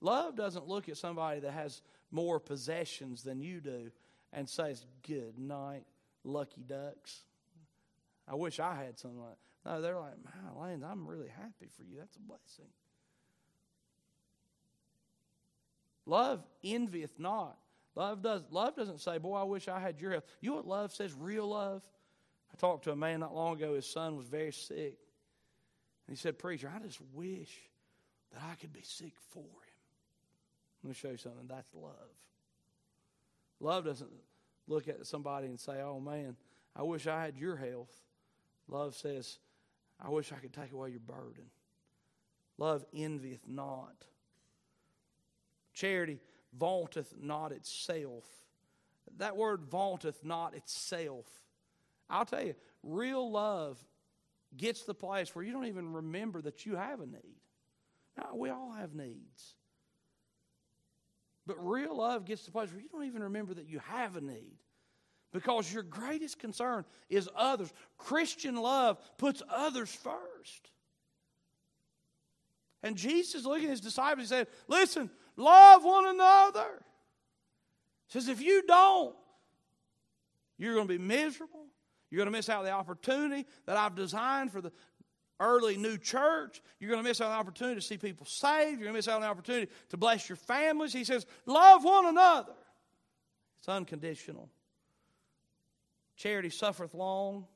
Love 0.00 0.36
doesn't 0.36 0.68
look 0.68 0.88
at 0.88 0.96
somebody 0.96 1.40
that 1.40 1.52
has 1.52 1.82
more 2.12 2.38
possessions 2.38 3.22
than 3.22 3.40
you 3.40 3.60
do 3.60 3.90
and 4.32 4.48
says, 4.48 4.86
Good 5.06 5.38
night, 5.38 5.84
lucky 6.22 6.62
ducks. 6.62 7.24
I 8.28 8.36
wish 8.36 8.60
I 8.60 8.76
had 8.76 8.98
something 8.98 9.20
like 9.20 9.30
that. 9.64 9.70
No, 9.70 9.82
they're 9.82 9.98
like, 9.98 10.14
Man, 10.24 10.62
Lane, 10.62 10.84
I'm 10.88 11.06
really 11.06 11.28
happy 11.28 11.68
for 11.76 11.82
you. 11.82 11.98
That's 11.98 12.16
a 12.16 12.20
blessing. 12.20 12.70
Love 16.06 16.44
envieth 16.62 17.18
not. 17.18 17.56
Love 17.96 18.22
does 18.22 18.42
love 18.50 18.76
doesn't 18.76 19.00
say, 19.00 19.18
Boy, 19.18 19.34
I 19.34 19.42
wish 19.42 19.66
I 19.66 19.80
had 19.80 20.00
your 20.00 20.12
health. 20.12 20.24
You 20.40 20.50
know 20.50 20.56
what 20.56 20.68
love 20.68 20.92
says? 20.92 21.12
Real 21.12 21.48
love. 21.48 21.82
I 22.52 22.56
talked 22.56 22.84
to 22.84 22.92
a 22.92 22.96
man 22.96 23.18
not 23.20 23.34
long 23.34 23.56
ago, 23.56 23.74
his 23.74 23.86
son 23.86 24.16
was 24.16 24.26
very 24.26 24.52
sick. 24.52 24.98
And 26.06 26.16
he 26.16 26.20
said, 26.20 26.38
Preacher, 26.38 26.70
I 26.74 26.78
just 26.84 27.00
wish 27.12 27.50
that 28.32 28.42
I 28.50 28.54
could 28.56 28.72
be 28.72 28.82
sick 28.82 29.14
for 29.30 29.40
him. 29.40 29.46
Let 30.82 30.88
me 30.88 30.94
show 30.94 31.10
you 31.10 31.16
something. 31.16 31.46
That's 31.46 31.72
love. 31.74 31.92
Love 33.60 33.84
doesn't 33.84 34.10
look 34.66 34.88
at 34.88 35.06
somebody 35.06 35.46
and 35.46 35.60
say, 35.60 35.80
Oh 35.80 36.00
man, 36.00 36.36
I 36.74 36.82
wish 36.82 37.06
I 37.06 37.22
had 37.22 37.36
your 37.36 37.56
health. 37.56 37.92
Love 38.68 38.94
says, 38.94 39.38
I 40.00 40.08
wish 40.08 40.32
I 40.32 40.36
could 40.36 40.52
take 40.52 40.72
away 40.72 40.90
your 40.90 41.00
burden. 41.00 41.44
Love 42.58 42.84
envieth 42.94 43.46
not. 43.46 44.04
Charity 45.74 46.20
vaunteth 46.58 47.14
not 47.20 47.52
itself. 47.52 48.24
That 49.18 49.36
word 49.36 49.62
vaunteth 49.70 50.24
not 50.24 50.54
itself. 50.54 51.26
I'll 52.10 52.24
tell 52.24 52.44
you, 52.44 52.54
real 52.82 53.30
love 53.30 53.78
gets 54.56 54.82
the 54.82 54.94
place 54.94 55.34
where 55.34 55.44
you 55.44 55.52
don't 55.52 55.66
even 55.66 55.92
remember 55.92 56.40
that 56.42 56.66
you 56.66 56.76
have 56.76 57.00
a 57.00 57.06
need. 57.06 57.40
Now, 58.16 58.30
we 58.34 58.50
all 58.50 58.72
have 58.72 58.94
needs. 58.94 59.54
But 61.46 61.56
real 61.58 61.96
love 61.96 62.24
gets 62.24 62.42
to 62.42 62.46
the 62.46 62.52
place 62.52 62.70
where 62.70 62.80
you 62.80 62.88
don't 62.88 63.04
even 63.04 63.22
remember 63.22 63.54
that 63.54 63.68
you 63.68 63.80
have 63.80 64.16
a 64.16 64.20
need 64.20 64.58
because 65.32 65.72
your 65.72 65.82
greatest 65.82 66.38
concern 66.38 66.84
is 67.08 67.28
others. 67.34 67.72
Christian 67.98 68.56
love 68.56 68.98
puts 69.18 69.42
others 69.50 69.90
first. 69.90 70.70
And 72.82 72.96
Jesus 72.96 73.44
looking 73.44 73.64
at 73.64 73.70
his 73.70 73.80
disciples, 73.80 74.28
he 74.28 74.34
said, 74.34 74.48
Listen, 74.68 75.10
love 75.36 75.84
one 75.84 76.06
another. 76.06 76.82
He 78.12 78.18
says, 78.18 78.28
if 78.28 78.42
you 78.42 78.62
don't, 78.66 79.14
you're 80.58 80.74
going 80.74 80.86
to 80.86 80.98
be 80.98 81.02
miserable. 81.02 81.61
You're 82.12 82.18
going 82.18 82.30
to 82.30 82.36
miss 82.36 82.50
out 82.50 82.62
the 82.64 82.72
opportunity 82.72 83.46
that 83.64 83.78
I've 83.78 83.94
designed 83.94 84.52
for 84.52 84.60
the 84.60 84.70
early 85.40 85.78
new 85.78 85.96
church. 85.96 86.60
You're 86.78 86.90
going 86.90 87.02
to 87.02 87.08
miss 87.08 87.22
out 87.22 87.28
on 87.28 87.32
the 87.32 87.38
opportunity 87.38 87.80
to 87.80 87.86
see 87.86 87.96
people 87.96 88.26
saved. 88.26 88.72
You're 88.72 88.84
going 88.84 88.92
to 88.92 88.98
miss 88.98 89.08
out 89.08 89.14
on 89.14 89.22
the 89.22 89.28
opportunity 89.28 89.72
to 89.88 89.96
bless 89.96 90.28
your 90.28 90.36
families. 90.36 90.92
He 90.92 91.04
says, 91.04 91.24
love 91.46 91.84
one 91.84 92.04
another. 92.04 92.52
It's 93.60 93.68
unconditional. 93.70 94.50
Charity 96.16 96.50
suffereth 96.50 96.92
long. 96.92 97.46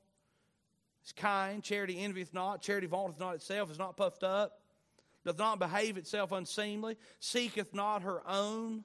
It's 1.03 1.13
kind. 1.13 1.63
Charity 1.63 2.03
envieth 2.03 2.33
not. 2.33 2.63
Charity 2.63 2.87
vaunteth 2.87 3.21
not 3.21 3.35
itself, 3.35 3.71
is 3.71 3.79
not 3.79 3.99
puffed 3.99 4.25
up, 4.25 4.63
doth 5.27 5.39
not 5.39 5.59
behave 5.59 5.99
itself 5.99 6.33
unseemly, 6.33 6.97
seeketh 7.21 7.75
not 7.75 8.05
her 8.05 8.23
own, 8.27 8.85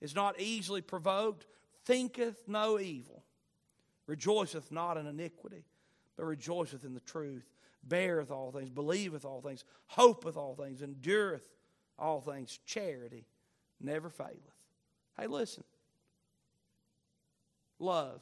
is 0.00 0.14
not 0.14 0.40
easily 0.40 0.82
provoked, 0.82 1.46
thinketh 1.84 2.44
no 2.46 2.78
evil, 2.78 3.24
rejoiceth 4.10 4.72
not 4.72 4.96
in 4.96 5.06
iniquity, 5.06 5.64
but 6.16 6.24
rejoiceth 6.24 6.84
in 6.84 6.94
the 6.94 7.00
truth 7.00 7.48
beareth 7.86 8.32
all 8.32 8.50
things, 8.50 8.68
believeth 8.68 9.24
all 9.24 9.40
things, 9.40 9.64
hopeth 9.86 10.36
all 10.36 10.56
things, 10.56 10.82
endureth 10.82 11.48
all 11.96 12.20
things. 12.20 12.58
Charity 12.66 13.24
never 13.80 14.10
faileth. 14.10 14.34
Hey, 15.16 15.28
listen. 15.28 15.62
Love. 17.78 18.20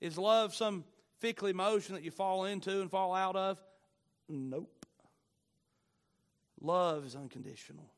Is 0.00 0.16
love 0.16 0.54
some 0.54 0.84
fickle 1.18 1.48
emotion 1.48 1.96
that 1.96 2.04
you 2.04 2.12
fall 2.12 2.44
into 2.44 2.80
and 2.80 2.90
fall 2.90 3.14
out 3.14 3.34
of? 3.34 3.60
Nope. 4.28 4.86
Love 6.60 7.04
is 7.04 7.16
unconditional. 7.16 7.90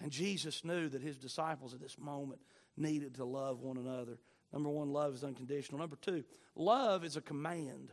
And 0.00 0.10
Jesus 0.10 0.64
knew 0.64 0.88
that 0.88 1.00
his 1.00 1.16
disciples 1.16 1.74
at 1.74 1.80
this 1.80 1.96
moment 1.96 2.40
needed 2.76 3.14
to 3.14 3.24
love 3.24 3.60
one 3.60 3.76
another. 3.76 4.18
Number 4.52 4.68
one, 4.68 4.92
love 4.92 5.14
is 5.14 5.24
unconditional. 5.24 5.78
Number 5.78 5.96
two, 5.96 6.24
love 6.54 7.04
is 7.04 7.16
a 7.16 7.20
command. 7.20 7.92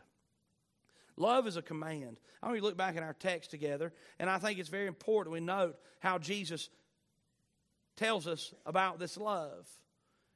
Love 1.16 1.46
is 1.46 1.56
a 1.56 1.62
command. 1.62 2.20
I 2.42 2.46
want 2.46 2.56
you 2.56 2.60
to 2.60 2.66
look 2.66 2.76
back 2.76 2.96
in 2.96 3.02
our 3.02 3.14
text 3.14 3.50
together, 3.50 3.92
and 4.18 4.30
I 4.30 4.38
think 4.38 4.58
it's 4.58 4.68
very 4.68 4.86
important 4.86 5.32
we 5.32 5.40
note 5.40 5.76
how 6.00 6.18
Jesus 6.18 6.68
tells 7.96 8.26
us 8.26 8.54
about 8.64 8.98
this 8.98 9.16
love. 9.16 9.68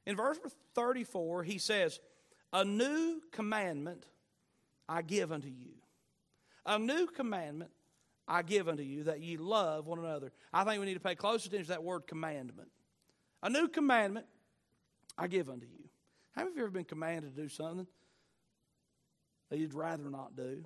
In 0.05 0.15
verse 0.15 0.37
34, 0.75 1.43
he 1.43 1.57
says, 1.57 1.99
A 2.51 2.65
new 2.65 3.21
commandment 3.31 4.05
I 4.89 5.01
give 5.01 5.31
unto 5.31 5.47
you. 5.47 5.71
A 6.65 6.77
new 6.77 7.07
commandment 7.07 7.71
I 8.27 8.41
give 8.41 8.67
unto 8.67 8.83
you 8.83 9.03
that 9.03 9.21
ye 9.21 9.37
love 9.37 9.87
one 9.87 9.99
another. 9.99 10.31
I 10.53 10.63
think 10.63 10.79
we 10.79 10.85
need 10.85 10.93
to 10.95 10.99
pay 10.99 11.15
close 11.15 11.45
attention 11.45 11.65
to 11.65 11.71
that 11.71 11.83
word 11.83 12.07
commandment. 12.07 12.69
A 13.41 13.49
new 13.49 13.67
commandment 13.67 14.25
I 15.17 15.27
give 15.27 15.49
unto 15.49 15.65
you. 15.65 15.89
How 16.33 16.41
many 16.41 16.51
of 16.51 16.57
you 16.57 16.63
ever 16.63 16.71
been 16.71 16.83
commanded 16.83 17.35
to 17.35 17.41
do 17.41 17.49
something 17.49 17.87
that 19.53 19.59
you'd 19.59 19.75
rather 19.75 20.09
not 20.09 20.35
do. 20.35 20.63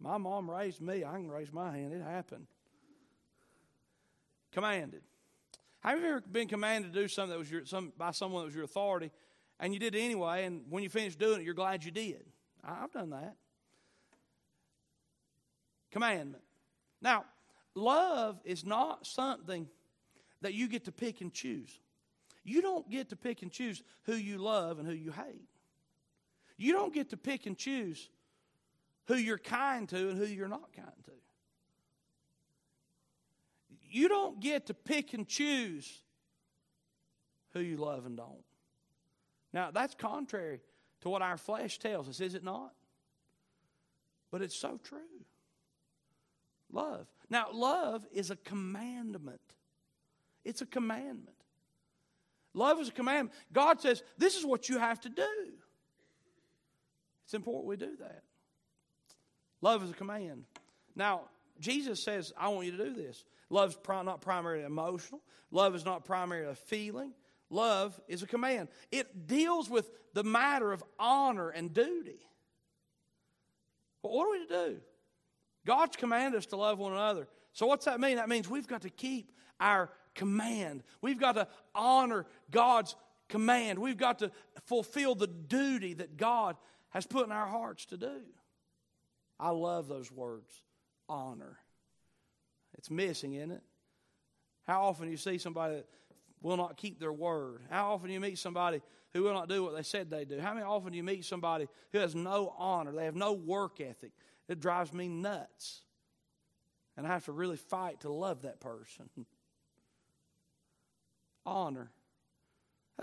My 0.00 0.18
mom 0.18 0.50
raised 0.50 0.80
me. 0.80 1.04
I 1.04 1.12
can 1.12 1.30
raise 1.30 1.52
my 1.52 1.70
hand. 1.70 1.92
It 1.92 2.02
happened. 2.02 2.48
Commanded. 4.50 5.02
Have 5.84 6.00
you 6.00 6.06
ever 6.06 6.20
been 6.20 6.48
commanded 6.48 6.92
to 6.92 7.00
do 7.00 7.06
something 7.06 7.30
that 7.30 7.38
was 7.38 7.48
your, 7.48 7.64
some, 7.64 7.92
by 7.96 8.10
someone 8.10 8.42
that 8.42 8.46
was 8.46 8.56
your 8.56 8.64
authority, 8.64 9.12
and 9.60 9.72
you 9.72 9.78
did 9.78 9.94
it 9.94 10.00
anyway, 10.00 10.46
and 10.46 10.64
when 10.68 10.82
you 10.82 10.88
finished 10.88 11.20
doing 11.20 11.42
it, 11.42 11.44
you're 11.44 11.54
glad 11.54 11.84
you 11.84 11.92
did? 11.92 12.24
I've 12.64 12.90
done 12.90 13.10
that. 13.10 13.36
Commandment. 15.92 16.42
Now, 17.00 17.24
love 17.76 18.40
is 18.44 18.64
not 18.64 19.06
something 19.06 19.68
that 20.40 20.54
you 20.54 20.66
get 20.66 20.86
to 20.86 20.92
pick 20.92 21.20
and 21.20 21.32
choose. 21.32 21.78
You 22.44 22.62
don't 22.62 22.88
get 22.90 23.10
to 23.10 23.16
pick 23.16 23.42
and 23.42 23.52
choose 23.52 23.82
who 24.04 24.14
you 24.14 24.38
love 24.38 24.78
and 24.78 24.88
who 24.88 24.94
you 24.94 25.12
hate. 25.12 25.48
You 26.56 26.72
don't 26.72 26.92
get 26.92 27.10
to 27.10 27.16
pick 27.16 27.46
and 27.46 27.56
choose 27.56 28.08
who 29.06 29.16
you're 29.16 29.38
kind 29.38 29.88
to 29.88 30.10
and 30.10 30.18
who 30.18 30.26
you're 30.26 30.48
not 30.48 30.72
kind 30.74 31.04
to. 31.04 31.10
You 33.90 34.08
don't 34.08 34.40
get 34.40 34.66
to 34.66 34.74
pick 34.74 35.14
and 35.14 35.26
choose 35.26 35.90
who 37.52 37.60
you 37.60 37.76
love 37.76 38.06
and 38.06 38.16
don't. 38.16 38.44
Now, 39.52 39.70
that's 39.72 39.94
contrary 39.94 40.60
to 41.00 41.08
what 41.08 41.22
our 41.22 41.36
flesh 41.36 41.78
tells 41.78 42.08
us, 42.08 42.20
is 42.20 42.34
it 42.34 42.44
not? 42.44 42.72
But 44.30 44.42
it's 44.42 44.54
so 44.54 44.78
true. 44.82 45.00
Love. 46.72 47.08
Now, 47.28 47.48
love 47.52 48.06
is 48.12 48.30
a 48.30 48.36
commandment. 48.36 49.40
It's 50.44 50.62
a 50.62 50.66
commandment. 50.66 51.36
Love 52.54 52.80
is 52.80 52.88
a 52.88 52.92
commandment. 52.92 53.34
God 53.52 53.80
says, 53.80 54.02
this 54.18 54.36
is 54.36 54.44
what 54.44 54.68
you 54.68 54.78
have 54.78 55.00
to 55.02 55.08
do. 55.08 55.28
It's 57.24 57.34
important 57.34 57.66
we 57.66 57.76
do 57.76 57.96
that. 58.00 58.22
Love 59.60 59.84
is 59.84 59.90
a 59.90 59.94
command. 59.94 60.44
Now, 60.96 61.22
Jesus 61.60 62.02
says, 62.02 62.32
I 62.36 62.48
want 62.48 62.66
you 62.66 62.76
to 62.76 62.84
do 62.84 62.94
this. 62.94 63.24
Love 63.50 63.76
Love's 63.86 64.04
not 64.06 64.20
primarily 64.20 64.64
emotional. 64.64 65.20
Love 65.50 65.74
is 65.74 65.84
not 65.84 66.04
primarily 66.04 66.50
a 66.50 66.54
feeling. 66.54 67.12
Love 67.50 68.00
is 68.08 68.22
a 68.22 68.26
command. 68.26 68.68
It 68.90 69.26
deals 69.26 69.68
with 69.68 69.90
the 70.14 70.22
matter 70.22 70.72
of 70.72 70.82
honor 70.98 71.50
and 71.50 71.72
duty. 71.72 72.20
But 74.02 74.12
what 74.12 74.26
are 74.26 74.30
we 74.30 74.46
to 74.46 74.68
do? 74.70 74.80
God's 75.66 75.96
commanded 75.96 76.38
us 76.38 76.46
to 76.46 76.56
love 76.56 76.78
one 76.78 76.92
another. 76.92 77.28
So, 77.52 77.66
what's 77.66 77.84
that 77.84 78.00
mean? 78.00 78.16
That 78.16 78.28
means 78.28 78.48
we've 78.48 78.68
got 78.68 78.82
to 78.82 78.90
keep 78.90 79.32
our 79.58 79.90
command. 80.14 80.82
We've 81.00 81.18
got 81.18 81.32
to 81.32 81.48
honor 81.74 82.26
God's 82.50 82.96
command. 83.28 83.78
We've 83.78 83.96
got 83.96 84.18
to 84.20 84.30
fulfill 84.66 85.14
the 85.14 85.26
duty 85.26 85.94
that 85.94 86.16
God 86.16 86.56
has 86.90 87.06
put 87.06 87.26
in 87.26 87.32
our 87.32 87.46
hearts 87.46 87.86
to 87.86 87.96
do. 87.96 88.20
I 89.38 89.50
love 89.50 89.88
those 89.88 90.12
words 90.12 90.62
honor. 91.08 91.58
It's 92.78 92.90
missing, 92.90 93.34
isn't 93.34 93.50
it? 93.50 93.62
How 94.66 94.82
often 94.82 95.10
you 95.10 95.16
see 95.16 95.38
somebody 95.38 95.76
that 95.76 95.86
will 96.40 96.56
not 96.56 96.76
keep 96.76 97.00
their 97.00 97.12
word? 97.12 97.62
How 97.70 97.92
often 97.92 98.10
you 98.10 98.20
meet 98.20 98.38
somebody 98.38 98.80
who 99.12 99.22
will 99.22 99.34
not 99.34 99.48
do 99.48 99.64
what 99.64 99.74
they 99.74 99.82
said 99.82 100.10
they 100.10 100.24
do? 100.24 100.38
How 100.38 100.54
many 100.54 100.64
often 100.64 100.92
you 100.92 101.02
meet 101.02 101.24
somebody 101.24 101.68
who 101.92 101.98
has 101.98 102.14
no 102.14 102.54
honor? 102.56 102.92
They 102.92 103.06
have 103.06 103.16
no 103.16 103.32
work 103.32 103.80
ethic. 103.80 104.12
It 104.48 104.60
drives 104.60 104.92
me 104.92 105.08
nuts. 105.08 105.82
And 106.96 107.06
I 107.06 107.10
have 107.10 107.24
to 107.24 107.32
really 107.32 107.56
fight 107.56 108.00
to 108.00 108.12
love 108.12 108.42
that 108.42 108.60
person. 108.60 109.08
honor. 111.46 111.90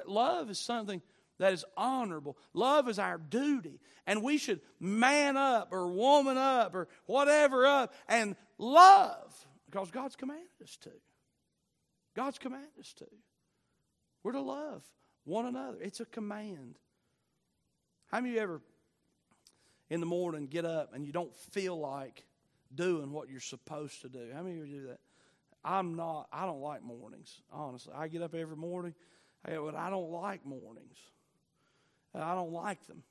Love 0.06 0.50
is 0.50 0.60
something 0.60 1.02
that 1.40 1.54
is 1.54 1.66
honorable. 1.76 2.38
Love 2.54 2.90
is 2.90 3.00
our 3.00 3.18
duty. 3.18 3.80
And 4.06 4.24
we 4.24 4.38
should 4.38 4.62
man 4.80 5.38
up 5.38 5.70
or 5.72 5.88
woman 5.88 6.38
up 6.38 6.74
or 6.76 6.88
whatever 7.06 7.66
up 7.66 7.94
and 8.08 8.36
love 8.58 9.48
because 9.66 9.92
God's 9.92 10.16
commanded 10.16 10.48
us 10.64 10.78
to. 10.78 10.92
God's 12.16 12.40
commanded 12.40 12.80
us 12.80 12.94
to. 12.94 13.08
We're 14.24 14.32
to 14.32 14.42
love 14.42 14.84
one 15.26 15.46
another. 15.46 15.78
It's 15.82 16.00
a 16.00 16.06
command. 16.06 16.80
How 18.12 18.20
many 18.20 18.32
of 18.32 18.36
you 18.36 18.42
ever 18.42 18.62
in 19.90 20.00
the 20.00 20.06
morning 20.06 20.48
get 20.48 20.66
up 20.66 20.94
and 20.94 21.06
you 21.06 21.12
don't 21.12 21.36
feel 21.36 21.78
like 21.78 22.24
doing 22.74 23.12
what 23.12 23.30
you're 23.30 23.40
supposed 23.40 24.02
to 24.02 24.10
do? 24.10 24.30
How 24.34 24.42
many 24.42 24.60
of 24.60 24.68
you 24.68 24.80
do 24.82 24.88
that? 24.88 25.00
I'm 25.68 25.96
not, 25.96 26.30
I 26.32 26.46
don't 26.46 26.62
like 26.62 26.82
mornings, 26.82 27.42
honestly. 27.52 27.92
I 27.94 28.08
get 28.08 28.22
up 28.22 28.34
every 28.34 28.56
morning, 28.56 28.96
but 29.44 29.76
I 29.76 29.90
don't 29.90 30.10
like 30.10 30.46
mornings. 30.46 30.98
I 32.16 32.34
don't 32.34 32.54
like 32.54 32.88
them. 32.88 33.04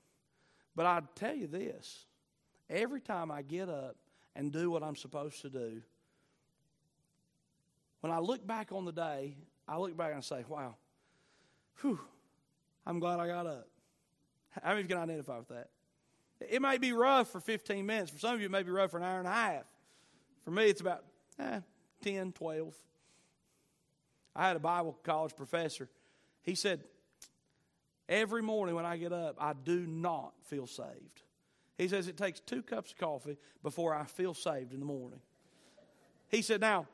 But 0.75 0.87
I 0.87 1.03
tell 1.15 1.35
you 1.35 1.47
this 1.47 2.07
every 2.71 3.01
time 3.01 3.31
I 3.31 3.43
get 3.43 3.69
up 3.69 3.97
and 4.35 4.51
do 4.51 4.71
what 4.71 4.83
I'm 4.83 4.97
supposed 4.97 5.43
to 5.43 5.51
do, 5.51 5.83
when 8.01 8.11
I 8.11 8.21
look 8.21 8.47
back 8.47 8.73
on 8.73 8.87
the 8.87 8.93
day, 8.93 9.37
I 9.69 9.77
look 9.77 9.95
back 9.95 10.15
and 10.15 10.25
say, 10.25 10.45
wow, 10.49 10.77
whew, 11.83 12.01
I'm 12.87 13.01
glad 13.01 13.21
I 13.21 13.27
got 13.27 13.47
up. 13.47 13.69
How 14.63 14.71
many 14.71 14.81
of 14.81 14.89
you 14.89 14.95
can 14.95 15.03
identify 15.03 15.37
with 15.39 15.49
that? 15.49 15.69
It 16.41 16.63
may 16.63 16.79
be 16.79 16.93
rough 16.93 17.29
for 17.29 17.41
15 17.41 17.85
minutes. 17.85 18.11
For 18.11 18.19
some 18.19 18.35
of 18.35 18.41
you, 18.41 18.47
it 18.47 18.53
may 18.53 18.63
be 18.63 18.71
rough 18.71 18.93
for 18.93 18.97
an 18.97 19.03
hour 19.03 19.19
and 19.19 19.29
a 19.29 19.33
half. 19.33 19.65
For 20.45 20.51
me, 20.51 20.65
it's 20.65 20.81
about 20.81 21.05
eh, 21.39 21.61
10, 22.03 22.33
12. 22.33 22.75
I 24.35 24.49
had 24.49 24.57
a 24.57 24.61
Bible 24.61 24.99
college 25.03 25.35
professor. 25.35 25.89
He 26.43 26.55
said, 26.55 26.85
Every 28.09 28.43
morning 28.43 28.77
when 28.77 28.87
I 28.87 28.97
get 28.97 29.13
up, 29.13 29.37
I 29.41 29.53
do 29.53 29.87
not 29.87 30.33
feel 30.45 30.67
saved. 30.67 31.23
He 31.77 31.89
says 31.89 32.07
it 32.07 32.17
takes 32.17 32.41
two 32.41 32.63
cups 32.63 32.93
of 32.93 32.99
coffee 32.99 33.37
before 33.63 33.95
I 33.95 34.05
feel 34.05 34.33
saved 34.33 34.73
in 34.73 34.81
the 34.81 34.87
morning. 34.87 35.21
He 36.29 36.43
said, 36.43 36.61
Now, 36.61 36.87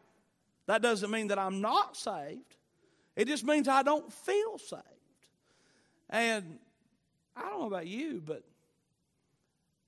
that 0.66 0.80
doesn't 0.82 1.10
mean 1.10 1.28
that 1.28 1.38
I'm 1.38 1.60
not 1.60 1.96
saved, 1.96 2.56
it 3.16 3.26
just 3.26 3.44
means 3.44 3.68
I 3.68 3.82
don't 3.82 4.12
feel 4.12 4.58
saved. 4.58 4.82
And 6.08 6.58
I 7.36 7.42
don't 7.42 7.60
know 7.60 7.66
about 7.66 7.86
you, 7.86 8.22
but 8.24 8.42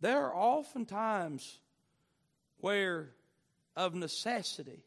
there 0.01 0.25
are 0.25 0.35
often 0.35 0.87
times 0.87 1.59
where, 2.59 3.11
of 3.77 3.95
necessity, 3.95 4.85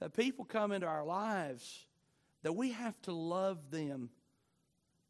that 0.00 0.14
people 0.14 0.44
come 0.44 0.72
into 0.72 0.86
our 0.86 1.04
lives 1.04 1.86
that 2.42 2.52
we 2.52 2.72
have 2.72 3.00
to 3.02 3.12
love 3.12 3.58
them 3.70 4.10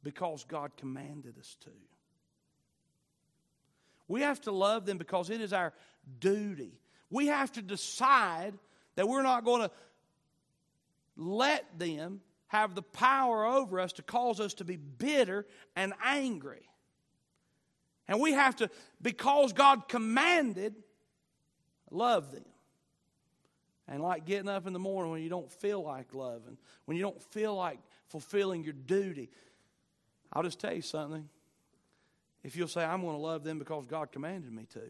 because 0.02 0.44
God 0.44 0.72
commanded 0.76 1.38
us 1.38 1.56
to. 1.60 1.70
We 4.08 4.22
have 4.22 4.40
to 4.42 4.52
love 4.52 4.86
them 4.86 4.98
because 4.98 5.30
it 5.30 5.40
is 5.40 5.52
our 5.52 5.72
duty. 6.18 6.80
We 7.10 7.28
have 7.28 7.52
to 7.52 7.62
decide 7.62 8.54
that 8.96 9.08
we're 9.08 9.22
not 9.22 9.44
going 9.44 9.62
to 9.62 9.70
let 11.16 11.78
them 11.78 12.20
have 12.48 12.74
the 12.74 12.82
power 12.82 13.44
over 13.44 13.78
us 13.78 13.92
to 13.92 14.02
cause 14.02 14.40
us 14.40 14.54
to 14.54 14.64
be 14.64 14.76
bitter 14.76 15.46
and 15.76 15.92
angry. 16.04 16.68
And 18.08 18.20
we 18.20 18.32
have 18.32 18.56
to, 18.56 18.68
because 19.00 19.52
God 19.52 19.86
commanded, 19.86 20.74
love 21.92 22.32
them. 22.32 22.44
And 23.90 24.00
like 24.00 24.24
getting 24.24 24.48
up 24.48 24.68
in 24.68 24.72
the 24.72 24.78
morning 24.78 25.10
when 25.10 25.22
you 25.22 25.28
don't 25.28 25.50
feel 25.50 25.82
like 25.82 26.14
loving, 26.14 26.56
when 26.84 26.96
you 26.96 27.02
don't 27.02 27.20
feel 27.20 27.54
like 27.56 27.80
fulfilling 28.06 28.62
your 28.62 28.72
duty. 28.72 29.30
I'll 30.32 30.44
just 30.44 30.60
tell 30.60 30.72
you 30.72 30.80
something. 30.80 31.28
If 32.44 32.56
you'll 32.56 32.68
say, 32.68 32.84
I'm 32.84 33.02
going 33.02 33.16
to 33.16 33.20
love 33.20 33.42
them 33.42 33.58
because 33.58 33.86
God 33.86 34.12
commanded 34.12 34.52
me 34.52 34.64
to. 34.72 34.80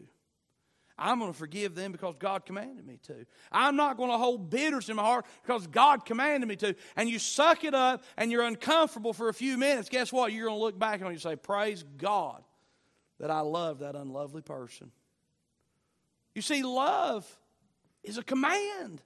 I'm 0.97 1.17
going 1.17 1.31
to 1.33 1.37
forgive 1.37 1.73
them 1.73 1.91
because 1.91 2.15
God 2.19 2.45
commanded 2.45 2.85
me 2.85 2.99
to. 3.07 3.25
I'm 3.51 3.75
not 3.75 3.97
going 3.97 4.11
to 4.11 4.17
hold 4.17 4.51
bitterness 4.51 4.87
in 4.87 4.97
my 4.97 5.03
heart 5.03 5.25
because 5.41 5.65
God 5.65 6.05
commanded 6.05 6.47
me 6.47 6.55
to. 6.57 6.75
And 6.95 7.09
you 7.09 7.17
suck 7.17 7.63
it 7.63 7.73
up 7.73 8.03
and 8.17 8.31
you're 8.31 8.43
uncomfortable 8.43 9.13
for 9.13 9.29
a 9.29 9.33
few 9.33 9.57
minutes. 9.57 9.89
Guess 9.89 10.13
what? 10.13 10.31
You're 10.31 10.47
going 10.47 10.59
to 10.59 10.63
look 10.63 10.77
back 10.77 11.01
and 11.01 11.19
say, 11.19 11.35
Praise 11.35 11.83
God 11.97 12.43
that 13.19 13.31
I 13.31 13.39
love 13.39 13.79
that 13.79 13.95
unlovely 13.95 14.43
person. 14.43 14.91
You 16.35 16.43
see, 16.43 16.61
love 16.61 17.27
is 18.03 18.17
a 18.17 18.23
command. 18.23 19.01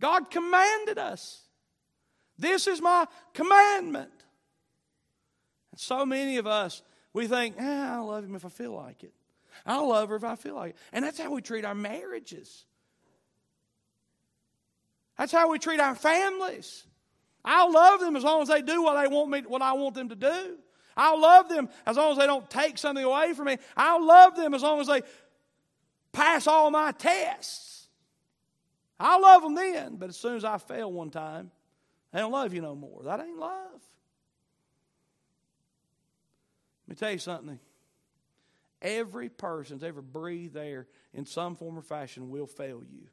God 0.00 0.30
commanded 0.30 0.98
us. 0.98 1.42
This 2.38 2.66
is 2.66 2.80
my 2.82 3.06
commandment. 3.32 4.10
And 5.72 5.80
so 5.80 6.04
many 6.04 6.36
of 6.36 6.46
us, 6.46 6.82
we 7.12 7.26
think, 7.26 7.56
eh, 7.58 7.90
I'll 7.90 8.06
love 8.06 8.24
him 8.24 8.34
if 8.34 8.44
I 8.44 8.50
feel 8.50 8.72
like 8.72 9.02
it. 9.04 9.14
I'll 9.64 9.88
love 9.88 10.10
her 10.10 10.16
if 10.16 10.24
I 10.24 10.36
feel 10.36 10.54
like 10.54 10.70
it. 10.70 10.76
And 10.92 11.04
that's 11.04 11.18
how 11.18 11.32
we 11.32 11.40
treat 11.40 11.64
our 11.64 11.74
marriages. 11.74 12.66
That's 15.16 15.32
how 15.32 15.50
we 15.50 15.58
treat 15.58 15.80
our 15.80 15.94
families. 15.94 16.84
I'll 17.42 17.72
love 17.72 18.00
them 18.00 18.16
as 18.16 18.24
long 18.24 18.42
as 18.42 18.48
they 18.48 18.60
do 18.60 18.82
what 18.82 19.00
they 19.00 19.08
want 19.08 19.30
me, 19.30 19.42
what 19.46 19.62
I 19.62 19.72
want 19.72 19.94
them 19.94 20.10
to 20.10 20.16
do. 20.16 20.58
I'll 20.96 21.20
love 21.20 21.48
them 21.48 21.68
as 21.86 21.96
long 21.96 22.12
as 22.12 22.18
they 22.18 22.26
don't 22.26 22.48
take 22.48 22.78
something 22.78 23.04
away 23.04 23.34
from 23.34 23.46
me. 23.46 23.58
I'll 23.76 24.04
love 24.04 24.34
them 24.34 24.54
as 24.54 24.62
long 24.62 24.80
as 24.80 24.86
they 24.86 25.02
pass 26.16 26.46
all 26.46 26.70
my 26.70 26.92
tests. 26.92 27.88
I'll 28.98 29.20
love 29.20 29.42
them 29.42 29.54
then, 29.54 29.96
but 29.96 30.08
as 30.08 30.16
soon 30.16 30.36
as 30.36 30.44
I 30.44 30.56
fail 30.56 30.90
one 30.90 31.10
time, 31.10 31.50
they 32.12 32.20
don't 32.20 32.32
love 32.32 32.54
you 32.54 32.62
no 32.62 32.74
more. 32.74 33.02
That 33.04 33.20
ain't 33.20 33.38
love. 33.38 33.82
Let 36.88 36.88
me 36.88 36.94
tell 36.94 37.12
you 37.12 37.18
something. 37.18 37.58
Every 38.80 39.28
person 39.28 39.76
that's 39.76 39.88
ever 39.88 40.00
breathed 40.00 40.56
air 40.56 40.86
in 41.12 41.26
some 41.26 41.54
form 41.54 41.78
or 41.78 41.82
fashion 41.82 42.30
will 42.30 42.46
fail 42.46 42.82
you. 42.82 43.08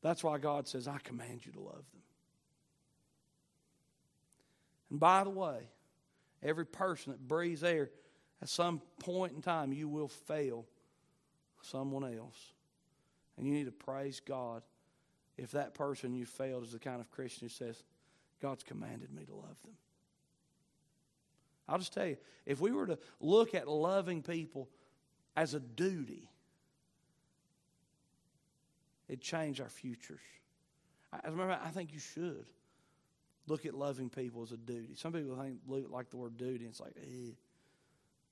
That's 0.00 0.24
why 0.24 0.38
God 0.38 0.66
says, 0.66 0.88
I 0.88 0.98
command 0.98 1.44
you 1.44 1.52
to 1.52 1.60
love 1.60 1.74
them. 1.74 2.02
And 4.90 5.00
by 5.00 5.24
the 5.24 5.30
way, 5.30 5.68
every 6.42 6.66
person 6.66 7.12
that 7.12 7.26
breathes 7.26 7.64
air, 7.64 7.90
at 8.40 8.48
some 8.48 8.80
point 9.00 9.32
in 9.34 9.42
time, 9.42 9.72
you 9.72 9.88
will 9.88 10.08
fail 10.08 10.66
someone 11.64 12.04
else. 12.04 12.52
And 13.36 13.46
you 13.46 13.52
need 13.52 13.66
to 13.66 13.72
praise 13.72 14.20
God 14.20 14.62
if 15.36 15.52
that 15.52 15.74
person 15.74 16.14
you 16.14 16.26
failed 16.26 16.64
is 16.64 16.72
the 16.72 16.78
kind 16.78 17.00
of 17.00 17.10
Christian 17.10 17.46
who 17.46 17.48
says, 17.48 17.82
God's 18.40 18.62
commanded 18.62 19.12
me 19.12 19.24
to 19.24 19.34
love 19.34 19.60
them. 19.64 19.74
I'll 21.68 21.78
just 21.78 21.94
tell 21.94 22.06
you, 22.06 22.16
if 22.46 22.60
we 22.60 22.72
were 22.72 22.86
to 22.86 22.98
look 23.20 23.54
at 23.54 23.66
loving 23.66 24.22
people 24.22 24.68
as 25.34 25.54
a 25.54 25.60
duty, 25.60 26.28
it'd 29.08 29.22
change 29.22 29.60
our 29.60 29.68
futures. 29.68 30.20
Of 31.12 31.36
fact, 31.36 31.62
I 31.64 31.70
think 31.70 31.92
you 31.92 31.98
should 31.98 32.46
look 33.46 33.66
at 33.66 33.74
loving 33.74 34.10
people 34.10 34.42
as 34.42 34.52
a 34.52 34.56
duty. 34.56 34.94
Some 34.94 35.12
people 35.12 35.36
think 35.36 35.58
like 35.90 36.10
the 36.10 36.16
word 36.16 36.36
duty, 36.36 36.64
and 36.64 36.68
it's 36.68 36.80
like, 36.80 36.94
eh. 36.96 37.32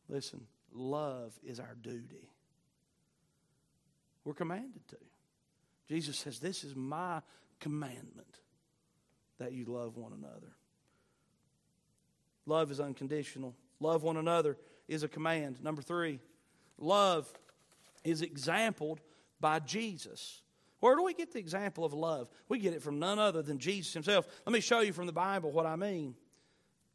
Listen, 0.08 0.46
love 0.74 1.32
is 1.44 1.58
our 1.58 1.76
duty. 1.80 2.28
We're 4.24 4.34
commanded 4.34 4.86
to. 4.88 4.96
Jesus 5.88 6.18
says, 6.18 6.38
This 6.38 6.64
is 6.64 6.74
my 6.76 7.20
commandment 7.60 8.38
that 9.38 9.52
you 9.52 9.64
love 9.64 9.96
one 9.96 10.12
another. 10.12 10.52
Love 12.46 12.70
is 12.70 12.80
unconditional. 12.80 13.54
Love 13.80 14.02
one 14.02 14.16
another 14.16 14.56
is 14.88 15.02
a 15.02 15.08
command. 15.08 15.62
Number 15.62 15.82
three, 15.82 16.20
love 16.78 17.32
is 18.04 18.22
exampled 18.22 19.00
by 19.40 19.58
Jesus. 19.58 20.42
Where 20.80 20.96
do 20.96 21.04
we 21.04 21.14
get 21.14 21.32
the 21.32 21.38
example 21.38 21.84
of 21.84 21.92
love? 21.92 22.28
We 22.48 22.58
get 22.58 22.74
it 22.74 22.82
from 22.82 22.98
none 22.98 23.18
other 23.18 23.42
than 23.42 23.58
Jesus 23.58 23.92
himself. 23.94 24.26
Let 24.44 24.52
me 24.52 24.60
show 24.60 24.80
you 24.80 24.92
from 24.92 25.06
the 25.06 25.12
Bible 25.12 25.52
what 25.52 25.66
I 25.66 25.76
mean. 25.76 26.16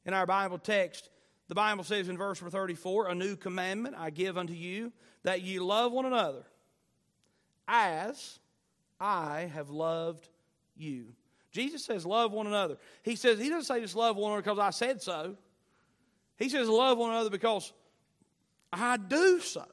In 0.05 0.13
our 0.13 0.25
Bible 0.25 0.57
text, 0.57 1.09
the 1.47 1.55
Bible 1.55 1.83
says 1.83 2.09
in 2.09 2.17
verse 2.17 2.39
34 2.39 3.09
A 3.09 3.15
new 3.15 3.35
commandment 3.35 3.95
I 3.97 4.09
give 4.09 4.37
unto 4.37 4.53
you, 4.53 4.91
that 5.23 5.41
ye 5.41 5.59
love 5.59 5.91
one 5.91 6.05
another, 6.05 6.43
as 7.67 8.39
I 8.99 9.51
have 9.53 9.69
loved 9.69 10.27
you. 10.75 11.07
Jesus 11.51 11.83
says, 11.83 12.05
Love 12.05 12.31
one 12.31 12.47
another. 12.47 12.77
He 13.03 13.15
says, 13.15 13.39
He 13.39 13.49
doesn't 13.49 13.63
say 13.63 13.81
just 13.81 13.95
love 13.95 14.15
one 14.15 14.31
another 14.31 14.43
because 14.43 14.59
I 14.59 14.69
said 14.69 15.01
so. 15.01 15.35
He 16.37 16.49
says, 16.49 16.69
Love 16.69 16.97
one 16.97 17.11
another 17.11 17.29
because 17.29 17.73
I 18.71 18.97
do 18.97 19.39
so. 19.39 19.65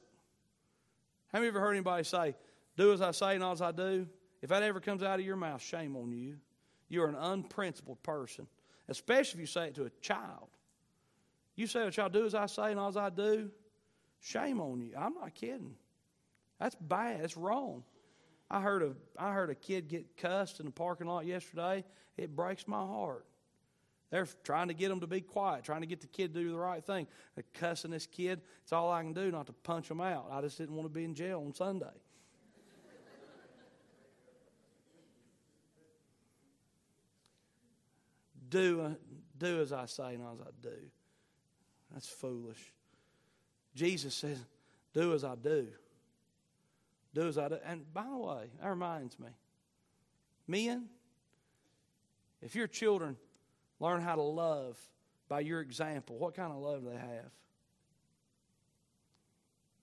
Have 1.32 1.42
you 1.42 1.48
ever 1.48 1.60
heard 1.60 1.72
anybody 1.72 2.04
say, 2.04 2.36
Do 2.76 2.92
as 2.92 3.00
I 3.00 3.10
say, 3.10 3.38
not 3.38 3.52
as 3.52 3.62
I 3.62 3.72
do? 3.72 4.06
If 4.40 4.50
that 4.50 4.62
ever 4.62 4.80
comes 4.80 5.02
out 5.02 5.18
of 5.18 5.26
your 5.26 5.36
mouth, 5.36 5.62
shame 5.62 5.96
on 5.96 6.12
you. 6.12 6.36
You're 6.88 7.08
an 7.08 7.16
unprincipled 7.16 8.02
person, 8.02 8.46
especially 8.88 9.38
if 9.38 9.40
you 9.40 9.46
say 9.46 9.68
it 9.68 9.74
to 9.76 9.84
a 9.84 9.90
child. 10.00 10.48
You 11.56 11.66
say 11.66 11.80
to 11.80 11.86
a 11.86 11.90
child, 11.90 12.12
Do 12.12 12.24
as 12.24 12.34
I 12.34 12.46
say, 12.46 12.74
not 12.74 12.88
as 12.88 12.96
I 12.96 13.10
do? 13.10 13.50
Shame 14.20 14.60
on 14.60 14.80
you. 14.80 14.92
I'm 14.96 15.14
not 15.14 15.34
kidding. 15.34 15.74
That's 16.58 16.74
bad. 16.76 17.22
That's 17.22 17.36
wrong. 17.36 17.84
I 18.50 18.60
heard 18.60 18.82
a 18.82 18.92
I 19.18 19.32
heard 19.32 19.50
a 19.50 19.54
kid 19.54 19.88
get 19.88 20.16
cussed 20.16 20.60
in 20.60 20.66
the 20.66 20.72
parking 20.72 21.06
lot 21.06 21.26
yesterday. 21.26 21.84
It 22.16 22.36
breaks 22.36 22.68
my 22.68 22.78
heart. 22.78 23.26
They're 24.10 24.28
trying 24.44 24.68
to 24.68 24.74
get 24.74 24.90
them 24.90 25.00
to 25.00 25.08
be 25.08 25.20
quiet, 25.20 25.64
trying 25.64 25.80
to 25.80 25.88
get 25.88 26.00
the 26.00 26.06
kid 26.06 26.34
to 26.34 26.40
do 26.40 26.52
the 26.52 26.58
right 26.58 26.84
thing. 26.84 27.08
They're 27.34 27.44
cussing 27.54 27.90
this 27.90 28.06
kid. 28.06 28.42
It's 28.62 28.72
all 28.72 28.92
I 28.92 29.02
can 29.02 29.12
do 29.12 29.30
not 29.32 29.46
to 29.46 29.52
punch 29.52 29.88
them 29.88 30.00
out. 30.00 30.28
I 30.30 30.40
just 30.40 30.56
didn't 30.56 30.76
want 30.76 30.86
to 30.86 30.92
be 30.92 31.04
in 31.04 31.14
jail 31.14 31.42
on 31.44 31.52
Sunday. 31.52 31.86
do, 38.48 38.96
do 39.36 39.60
as 39.60 39.72
I 39.72 39.86
say, 39.86 40.16
not 40.16 40.34
as 40.34 40.40
I 40.42 40.50
do. 40.62 40.76
That's 41.92 42.08
foolish. 42.08 42.72
Jesus 43.74 44.14
says, 44.14 44.38
Do 44.92 45.12
as 45.12 45.24
I 45.24 45.34
do. 45.34 45.68
Do 47.14 47.28
as 47.28 47.38
I 47.38 47.48
do. 47.48 47.58
And 47.64 47.92
by 47.94 48.04
the 48.04 48.18
way, 48.18 48.50
that 48.60 48.68
reminds 48.68 49.18
me 49.18 49.28
men, 50.46 50.86
if 52.42 52.54
your 52.54 52.66
children 52.66 53.16
learn 53.80 54.02
how 54.02 54.16
to 54.16 54.22
love 54.22 54.78
by 55.28 55.40
your 55.40 55.60
example, 55.60 56.18
what 56.18 56.34
kind 56.34 56.52
of 56.52 56.58
love 56.58 56.82
do 56.82 56.90
they 56.90 56.96
have? 56.96 57.30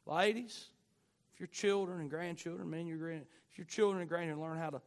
Ladies, 0.05 0.65
if 1.33 1.39
your 1.39 1.47
children 1.47 2.01
and 2.01 2.09
grandchildren, 2.09 2.69
men, 2.69 2.85
your 2.85 2.97
grand, 2.97 3.25
if 3.49 3.57
your 3.57 3.65
children 3.65 4.01
and 4.01 4.09
grandchildren 4.09 4.47
learn 4.47 4.57
how 4.57 4.69
to 4.69 4.81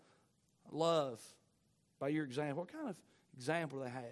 love 0.70 1.20
by 1.98 2.08
your 2.08 2.24
example, 2.24 2.62
what 2.62 2.72
kind 2.72 2.88
of 2.88 2.96
example 3.36 3.78
do 3.78 3.84
they 3.84 3.90
have? 3.90 4.04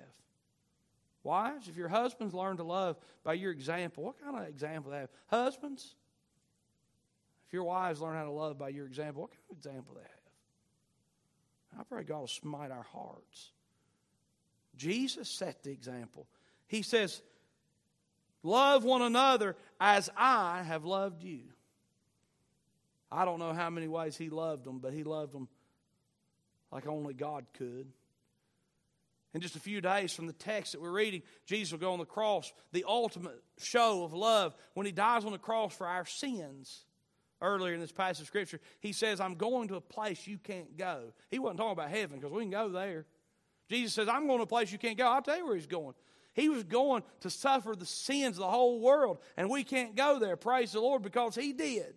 Wives, 1.23 1.69
if 1.69 1.77
your 1.77 1.89
husbands 1.89 2.35
learn 2.35 2.57
to 2.57 2.65
love 2.65 2.97
by 3.23 3.35
your 3.35 3.53
example, 3.53 4.03
what 4.03 4.21
kind 4.21 4.37
of 4.37 4.49
example 4.49 4.91
do 4.91 4.95
they 4.95 5.01
have? 5.01 5.11
Husbands, 5.29 5.95
your 7.53 7.65
wives 7.65 8.01
learn 8.01 8.17
how 8.17 8.25
to 8.25 8.31
love 8.31 8.59
by 8.59 8.69
your 8.71 8.87
example, 8.87 9.23
what 9.23 9.31
kind 9.31 9.43
of 9.51 9.57
example 9.57 9.95
they 9.95 10.03
have? 10.03 11.81
I 11.81 11.85
pray 11.85 12.03
God 12.03 12.21
will 12.21 12.29
smite 12.29 12.71
our 12.71 12.87
hearts. 12.93 13.53
Jesus 14.77 15.29
set 15.29 15.63
the 15.63 15.71
example. 15.71 16.27
He 16.67 16.83
says, 16.83 17.23
Love 18.43 18.85
one 18.85 19.03
another 19.03 19.57
as 19.81 20.11
I 20.17 20.63
have 20.67 20.85
loved 20.85 21.23
you. 21.23 21.43
I 23.11 23.25
don't 23.25 23.39
know 23.39 23.53
how 23.53 23.71
many 23.71 23.89
ways 23.89 24.17
he 24.17 24.31
loved 24.31 24.65
them, 24.65 24.79
but 24.79 24.93
he 24.93 25.05
loved 25.05 25.33
them 25.33 25.49
like 26.73 26.87
only 26.87 27.15
God 27.15 27.45
could. 27.55 27.87
In 29.35 29.41
just 29.41 29.57
a 29.57 29.61
few 29.61 29.81
days 29.81 30.13
from 30.13 30.27
the 30.27 30.33
text 30.33 30.73
that 30.73 30.81
we're 30.81 30.91
reading, 30.91 31.23
Jesus 31.47 31.73
will 31.73 31.79
go 31.79 31.93
on 31.93 31.99
the 31.99 32.05
cross, 32.05 32.53
the 32.73 32.85
ultimate 32.87 33.41
show 33.59 34.05
of 34.05 34.13
love, 34.13 34.55
when 34.75 34.87
he 34.87 34.93
dies 34.93 35.25
on 35.25 35.33
the 35.33 35.39
cross 35.39 35.75
for 35.75 35.87
our 35.87 36.05
sins. 36.05 36.85
Earlier 37.43 37.75
in 37.75 37.81
this 37.81 37.93
passage 37.93 38.23
of 38.23 38.27
Scripture, 38.29 38.61
he 38.81 38.93
says, 38.93 39.21
I'm 39.21 39.35
going 39.35 39.69
to 39.69 39.75
a 39.75 39.81
place 39.81 40.27
you 40.27 40.39
can't 40.39 40.79
go. 40.79 41.13
He 41.31 41.39
wasn't 41.39 41.59
talking 41.59 41.73
about 41.73 41.91
heaven 41.91 42.19
because 42.19 42.33
we 42.33 42.43
can 42.43 42.51
go 42.51 42.69
there. 42.69 43.05
Jesus 43.69 43.93
says, 43.93 44.09
I'm 44.09 44.27
going 44.27 44.39
to 44.39 44.45
a 44.45 44.47
place 44.47 44.71
you 44.71 44.79
can't 44.79 44.97
go. 44.97 45.07
I'll 45.07 45.23
tell 45.23 45.37
you 45.37 45.47
where 45.47 45.57
he's 45.57 45.67
going. 45.67 45.95
He 46.35 46.49
was 46.49 46.63
going 46.63 47.03
to 47.21 47.31
suffer 47.31 47.75
the 47.77 47.85
sins 47.85 48.39
of 48.39 48.45
the 48.45 48.51
whole 48.51 48.81
world, 48.81 49.19
and 49.37 49.51
we 49.51 49.65
can't 49.65 49.95
go 49.97 50.19
there. 50.19 50.37
Praise 50.37 50.73
the 50.73 50.81
Lord 50.81 51.03
because 51.03 51.35
he 51.35 51.53
did. 51.53 51.95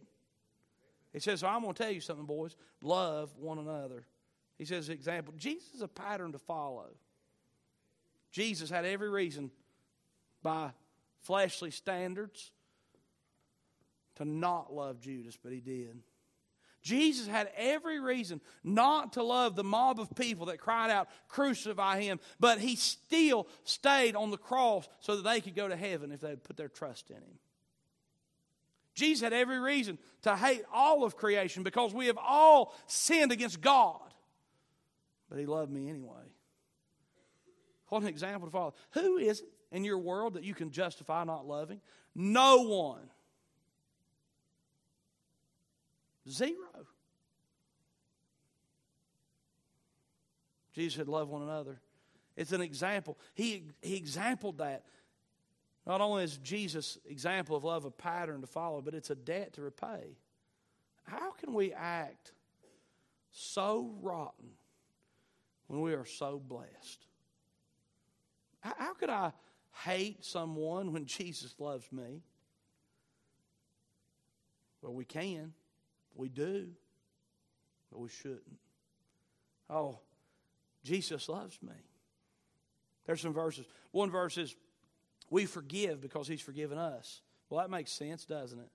He 1.13 1.19
says, 1.19 1.39
So 1.39 1.47
I'm 1.47 1.61
going 1.61 1.73
to 1.73 1.83
tell 1.83 1.91
you 1.91 2.01
something, 2.01 2.25
boys. 2.25 2.57
Love 2.81 3.31
one 3.37 3.59
another. 3.59 4.05
He 4.57 4.65
says, 4.65 4.89
example, 4.89 5.33
Jesus 5.37 5.73
is 5.73 5.81
a 5.81 5.87
pattern 5.87 6.31
to 6.31 6.39
follow. 6.39 6.87
Jesus 8.31 8.69
had 8.69 8.85
every 8.85 9.09
reason 9.09 9.51
by 10.41 10.71
fleshly 11.21 11.71
standards 11.71 12.51
to 14.15 14.25
not 14.25 14.73
love 14.73 14.99
Judas, 14.99 15.37
but 15.41 15.51
he 15.51 15.59
did. 15.59 15.99
Jesus 16.81 17.25
had 17.25 17.49
every 17.57 17.99
reason 17.99 18.39
not 18.63 19.13
to 19.13 19.23
love 19.23 19.55
the 19.55 19.63
mob 19.63 19.99
of 19.99 20.15
people 20.15 20.45
that 20.47 20.59
cried 20.59 20.91
out, 20.91 21.09
Crucify 21.27 21.99
him, 21.99 22.19
but 22.39 22.59
he 22.59 22.75
still 22.75 23.47
stayed 23.63 24.15
on 24.15 24.29
the 24.29 24.37
cross 24.37 24.87
so 24.99 25.15
that 25.15 25.23
they 25.23 25.41
could 25.41 25.55
go 25.55 25.67
to 25.67 25.75
heaven 25.75 26.11
if 26.11 26.21
they 26.21 26.29
would 26.29 26.43
put 26.43 26.57
their 26.57 26.69
trust 26.69 27.09
in 27.09 27.17
him. 27.17 27.39
Jesus 28.93 29.23
had 29.23 29.33
every 29.33 29.59
reason 29.59 29.97
to 30.21 30.35
hate 30.35 30.63
all 30.71 31.03
of 31.03 31.17
creation 31.17 31.63
because 31.63 31.91
we 31.91 32.05
have 32.05 32.19
all 32.19 32.75
sinned 32.85 33.31
against 33.31 33.61
God, 33.61 33.99
but 35.27 35.39
he 35.39 35.47
loved 35.47 35.71
me 35.71 35.89
anyway. 35.89 36.23
What 37.89 38.03
an 38.03 38.07
example 38.07 38.47
to 38.47 38.51
follow. 38.51 38.73
Who 38.91 39.17
is 39.17 39.41
it 39.41 39.47
in 39.71 39.83
your 39.83 39.97
world 39.97 40.35
that 40.35 40.43
you 40.43 40.53
can 40.53 40.69
justify 40.69 41.23
not 41.23 41.47
loving? 41.47 41.81
No 42.13 42.61
one. 42.61 43.09
Zero. 46.29 46.87
Jesus 50.73 50.97
said, 50.97 51.07
Love 51.07 51.29
one 51.29 51.43
another. 51.43 51.79
It's 52.35 52.51
an 52.51 52.61
example. 52.61 53.17
He, 53.33 53.63
he 53.81 53.95
exampled 53.95 54.57
that. 54.57 54.83
Not 55.87 56.01
only 56.01 56.23
is 56.23 56.37
Jesus' 56.37 56.97
example 57.05 57.55
of 57.55 57.63
love 57.63 57.85
a 57.85 57.91
pattern 57.91 58.41
to 58.41 58.47
follow, 58.47 58.81
but 58.81 58.93
it's 58.93 59.11
a 59.11 59.15
debt 59.15 59.53
to 59.53 59.61
repay. 59.61 60.17
How 61.03 61.31
can 61.31 61.53
we 61.53 61.71
act 61.73 62.33
so 63.31 63.93
rotten 64.01 64.49
when 65.67 65.81
we 65.81 65.93
are 65.93 66.05
so 66.05 66.41
blessed? 66.45 67.05
How 68.61 68.95
could 68.95 69.11
I 69.11 69.31
hate 69.83 70.25
someone 70.25 70.91
when 70.91 71.05
Jesus 71.05 71.53
loves 71.59 71.91
me? 71.91 72.23
Well, 74.81 74.93
we 74.93 75.05
can. 75.05 75.53
We 76.15 76.29
do, 76.29 76.69
but 77.91 77.99
we 77.99 78.09
shouldn't. 78.09 78.59
Oh, 79.69 79.99
Jesus 80.83 81.27
loves 81.27 81.57
me. 81.61 81.73
There's 83.05 83.21
some 83.21 83.33
verses. 83.33 83.65
One 83.91 84.09
verse 84.09 84.37
is, 84.37 84.55
we 85.29 85.45
forgive 85.45 86.01
because 86.01 86.27
he's 86.27 86.41
forgiven 86.41 86.77
us. 86.77 87.21
Well, 87.49 87.59
that 87.59 87.69
makes 87.69 87.91
sense, 87.91 88.25
doesn't 88.25 88.59
it? 88.59 88.69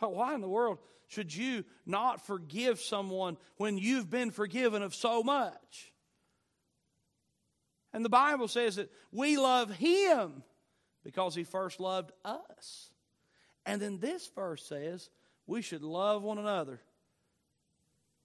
Why 0.00 0.34
in 0.34 0.40
the 0.40 0.48
world 0.48 0.78
should 1.08 1.34
you 1.34 1.64
not 1.86 2.26
forgive 2.26 2.80
someone 2.80 3.36
when 3.56 3.78
you've 3.78 4.10
been 4.10 4.30
forgiven 4.30 4.82
of 4.82 4.94
so 4.94 5.22
much? 5.22 5.92
And 7.92 8.04
the 8.04 8.10
Bible 8.10 8.48
says 8.48 8.76
that 8.76 8.90
we 9.12 9.36
love 9.36 9.70
him 9.70 10.42
because 11.04 11.34
he 11.34 11.44
first 11.44 11.78
loved 11.78 12.10
us. 12.24 12.90
And 13.64 13.80
then 13.80 13.98
this 13.98 14.28
verse 14.34 14.64
says 14.64 15.08
we 15.46 15.62
should 15.62 15.82
love 15.82 16.22
one 16.22 16.38
another 16.38 16.80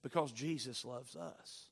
because 0.02 0.32
Jesus 0.32 0.84
loves 0.84 1.16
us. 1.16 1.68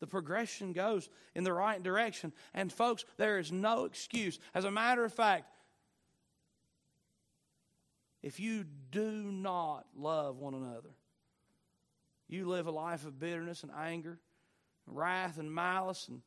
The 0.00 0.06
progression 0.06 0.72
goes 0.72 1.08
in 1.34 1.44
the 1.44 1.52
right 1.52 1.82
direction. 1.82 2.32
And, 2.54 2.72
folks, 2.72 3.04
there 3.18 3.38
is 3.38 3.52
no 3.52 3.84
excuse. 3.84 4.38
As 4.54 4.64
a 4.64 4.70
matter 4.70 5.04
of 5.04 5.12
fact, 5.12 5.44
if 8.22 8.40
you 8.40 8.64
do 8.90 9.10
not 9.10 9.86
love 9.96 10.38
one 10.38 10.54
another, 10.54 10.90
you 12.28 12.48
live 12.48 12.66
a 12.66 12.70
life 12.70 13.06
of 13.06 13.18
bitterness 13.18 13.62
and 13.62 13.72
anger, 13.76 14.18
wrath 14.86 15.38
and 15.38 15.52
malice 15.52 16.08
and 16.08 16.22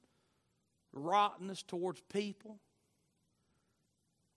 rottenness 0.91 1.63
towards 1.63 2.01
people, 2.01 2.59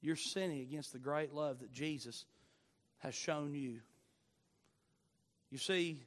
you're 0.01 0.17
sinning 0.17 0.61
against 0.61 0.93
the 0.93 0.99
great 0.99 1.33
love 1.33 1.61
that 1.61 1.73
Jesus 1.73 2.25
has 2.99 3.15
shown 3.15 3.55
you. 3.55 3.81
You 5.51 5.59
see, 5.59 6.03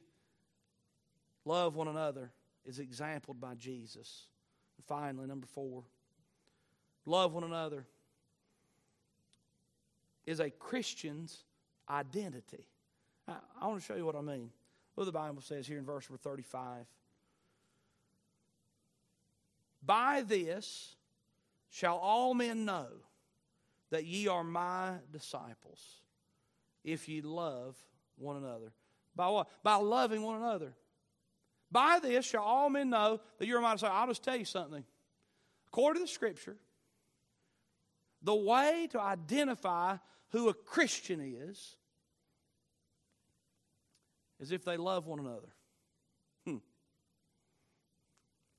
love 1.44 1.76
one 1.76 1.88
another 1.88 2.30
is 2.64 2.78
exampled 2.78 3.40
by 3.40 3.54
Jesus. 3.54 4.26
And 4.76 4.84
finally, 4.86 5.26
number 5.26 5.46
four, 5.46 5.84
love 7.06 7.32
one 7.32 7.44
another 7.44 7.86
is 10.26 10.40
a 10.40 10.50
Christian's 10.50 11.44
identity. 11.88 12.66
I, 13.26 13.66
want 13.66 13.80
to 13.80 13.86
show 13.86 13.94
you 13.94 14.04
what 14.04 14.16
I 14.16 14.20
mean. 14.20 14.50
what 14.94 15.04
the 15.04 15.12
Bible 15.12 15.42
says 15.42 15.66
here 15.66 15.78
in 15.78 15.84
verse 15.84 16.08
number 16.10 16.18
35. 16.18 16.86
By 19.84 20.22
this 20.26 20.96
shall 21.70 21.96
all 21.96 22.34
men 22.34 22.64
know 22.64 22.86
that 23.90 24.04
ye 24.04 24.28
are 24.28 24.44
my 24.44 24.94
disciples, 25.12 26.00
if 26.84 27.08
ye 27.08 27.20
love 27.20 27.76
one 28.16 28.36
another. 28.36 28.72
By 29.14 29.28
what? 29.28 29.48
By 29.62 29.76
loving 29.76 30.22
one 30.22 30.36
another. 30.36 30.72
By 31.70 32.00
this 32.02 32.24
shall 32.26 32.42
all 32.42 32.70
men 32.70 32.90
know 32.90 33.20
that 33.38 33.46
you're 33.46 33.60
my 33.60 33.74
disciples. 33.74 33.98
I'll 34.00 34.08
just 34.08 34.24
tell 34.24 34.36
you 34.36 34.44
something. 34.44 34.84
According 35.68 36.02
to 36.02 36.06
the 36.06 36.12
scripture, 36.12 36.56
the 38.22 38.34
way 38.34 38.88
to 38.90 39.00
identify 39.00 39.96
who 40.30 40.48
a 40.48 40.54
Christian 40.54 41.20
is 41.20 41.76
is 44.40 44.52
if 44.52 44.64
they 44.64 44.76
love 44.76 45.06
one 45.06 45.20
another. 45.20 45.48
Hmm. 46.46 46.56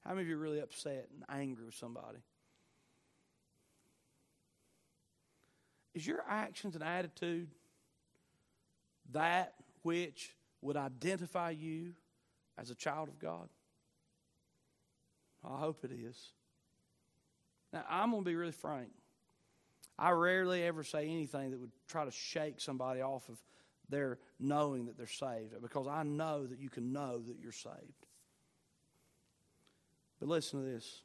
How 0.05 0.11
many 0.11 0.21
of 0.21 0.27
you 0.29 0.35
are 0.35 0.39
really 0.39 0.59
upset 0.59 1.09
and 1.13 1.23
angry 1.27 1.65
with 1.65 1.75
somebody? 1.75 2.19
Is 5.93 6.07
your 6.07 6.23
actions 6.29 6.75
and 6.75 6.83
attitude 6.83 7.49
that 9.13 9.53
which 9.83 10.35
would 10.61 10.77
identify 10.77 11.51
you 11.51 11.93
as 12.57 12.69
a 12.69 12.75
child 12.75 13.09
of 13.09 13.19
God? 13.19 13.49
I 15.43 15.57
hope 15.57 15.83
it 15.83 15.91
is. 15.91 16.33
Now, 17.73 17.83
I'm 17.89 18.11
going 18.11 18.23
to 18.23 18.29
be 18.29 18.35
really 18.35 18.51
frank. 18.51 18.89
I 19.97 20.11
rarely 20.11 20.63
ever 20.63 20.83
say 20.83 21.07
anything 21.07 21.51
that 21.51 21.59
would 21.59 21.71
try 21.87 22.05
to 22.05 22.11
shake 22.11 22.59
somebody 22.59 23.01
off 23.01 23.27
of 23.29 23.39
their 23.89 24.19
knowing 24.39 24.85
that 24.85 24.97
they're 24.97 25.07
saved 25.07 25.53
because 25.61 25.87
I 25.87 26.03
know 26.03 26.45
that 26.45 26.59
you 26.59 26.69
can 26.69 26.93
know 26.93 27.19
that 27.19 27.37
you're 27.41 27.51
saved. 27.51 28.05
But 30.19 30.29
listen 30.29 30.59
to 30.59 30.65
this. 30.65 31.01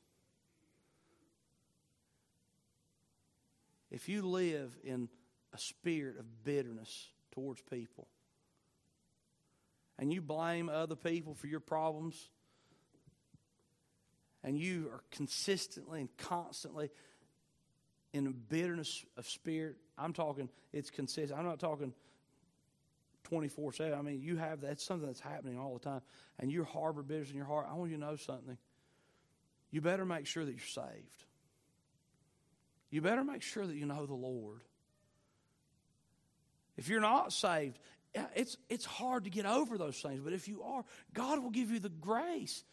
If 3.91 4.09
you 4.09 4.23
live 4.23 4.77
in 4.85 5.09
a 5.55 5.59
spirit 5.59 6.19
of 6.19 6.45
bitterness 6.45 7.09
towards 7.37 7.61
people 7.63 8.09
and 9.99 10.13
you 10.13 10.23
blame 10.23 10.69
other 10.69 10.97
people 10.97 11.35
for 11.35 11.47
your 11.47 11.61
problems 11.61 12.31
and 14.43 14.59
you 14.59 14.89
are 14.91 15.03
consistently 15.11 16.01
and 16.01 16.09
constantly 16.17 16.91
in 18.15 18.27
a 18.27 18.31
bitterness 18.31 19.05
of 19.19 19.29
spirit, 19.29 19.77
I'm 19.99 20.15
talking 20.15 20.49
it's 20.73 20.89
consistent. 20.89 21.39
I'm 21.39 21.45
not 21.45 21.59
talking 21.59 21.93
24 23.25 23.73
7. 23.75 23.99
I 23.99 24.01
mean, 24.01 24.23
you 24.23 24.37
have 24.37 24.63
that's 24.63 24.83
something 24.83 25.07
that's 25.07 25.21
happening 25.21 25.59
all 25.59 25.75
the 25.75 25.81
time, 25.81 26.01
and 26.39 26.51
you 26.51 26.65
harbor 26.65 27.03
bitterness 27.03 27.31
in 27.31 27.37
your 27.37 27.47
heart. 27.47 27.67
I 27.71 27.75
want 27.75 27.91
you 27.91 27.99
to 27.99 28.03
know 28.03 28.17
something. 28.17 28.57
You 29.71 29.83
better 29.83 30.07
make 30.07 30.27
sure 30.27 30.45
that 30.45 30.53
you're 30.53 30.61
saved. 30.61 31.25
You 32.89 33.03
better 33.03 33.25
make 33.25 33.43
sure 33.43 33.67
that 33.67 33.75
you 33.75 33.85
know 33.85 34.07
the 34.07 34.15
Lord. 34.15 34.63
If 36.77 36.89
you're 36.89 37.01
not 37.01 37.33
saved, 37.33 37.79
it's, 38.35 38.57
it's 38.69 38.85
hard 38.85 39.25
to 39.25 39.31
get 39.31 39.47
over 39.47 39.79
those 39.79 39.99
things, 39.99 40.21
but 40.21 40.33
if 40.33 40.49
you 40.49 40.63
are, 40.63 40.85
God 41.13 41.43
will 41.43 41.51
give 41.51 41.71
you 41.71 41.79
the 41.79 41.89
grace. 41.89 42.65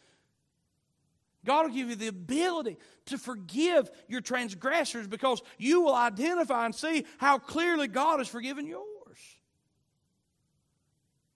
God 1.44 1.66
will 1.66 1.74
give 1.74 1.90
you 1.90 1.96
the 1.96 2.06
ability 2.08 2.78
to 3.06 3.18
forgive 3.18 3.90
your 4.08 4.20
transgressors 4.20 5.06
because 5.06 5.42
you 5.58 5.82
will 5.82 5.94
identify 5.94 6.64
and 6.64 6.74
see 6.74 7.04
how 7.18 7.38
clearly 7.38 7.88
God 7.88 8.18
has 8.18 8.28
forgiven 8.28 8.66
yours. 8.66 8.84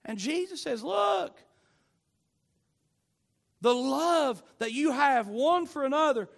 And 0.03 0.17
Jesus 0.17 0.61
says, 0.61 0.83
Look, 0.83 1.37
the 3.61 3.73
love 3.73 4.41
that 4.57 4.71
you 4.71 4.91
have 4.91 5.27
one 5.27 5.65
for 5.67 5.85
another 5.85 6.29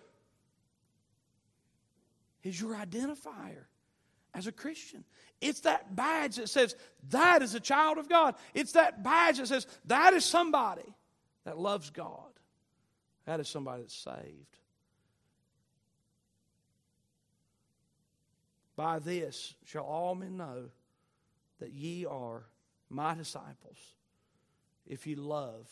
is 2.44 2.60
your 2.60 2.76
identifier 2.76 3.66
as 4.34 4.48
a 4.48 4.52
Christian. 4.52 5.06
It's 5.42 5.62
that 5.62 5.96
badge 5.96 6.36
that 6.36 6.50
says 6.50 6.76
that 7.10 7.42
is 7.42 7.56
a 7.56 7.60
child 7.60 7.98
of 7.98 8.08
God. 8.08 8.36
It's 8.54 8.74
that 8.74 9.04
badge 9.04 9.39
that 9.39 9.48
says 9.48 9.66
that 9.86 10.14
is 10.14 10.24
somebody 10.24 10.96
that 11.44 11.58
loves 11.58 11.89
God. 11.89 12.30
That 13.26 13.39
is 13.39 13.50
somebody 13.50 13.82
that's 13.82 13.96
saved. 13.96 14.58
By 18.76 19.00
this 19.00 19.56
shall 19.66 19.84
all 19.84 20.16
men 20.16 20.38
know 20.38 20.70
that 21.60 21.72
ye 21.72 22.06
are 22.06 22.44
my 22.89 23.16
disciples 23.16 23.78
if 24.88 25.06
ye 25.06 25.16
love 25.16 25.68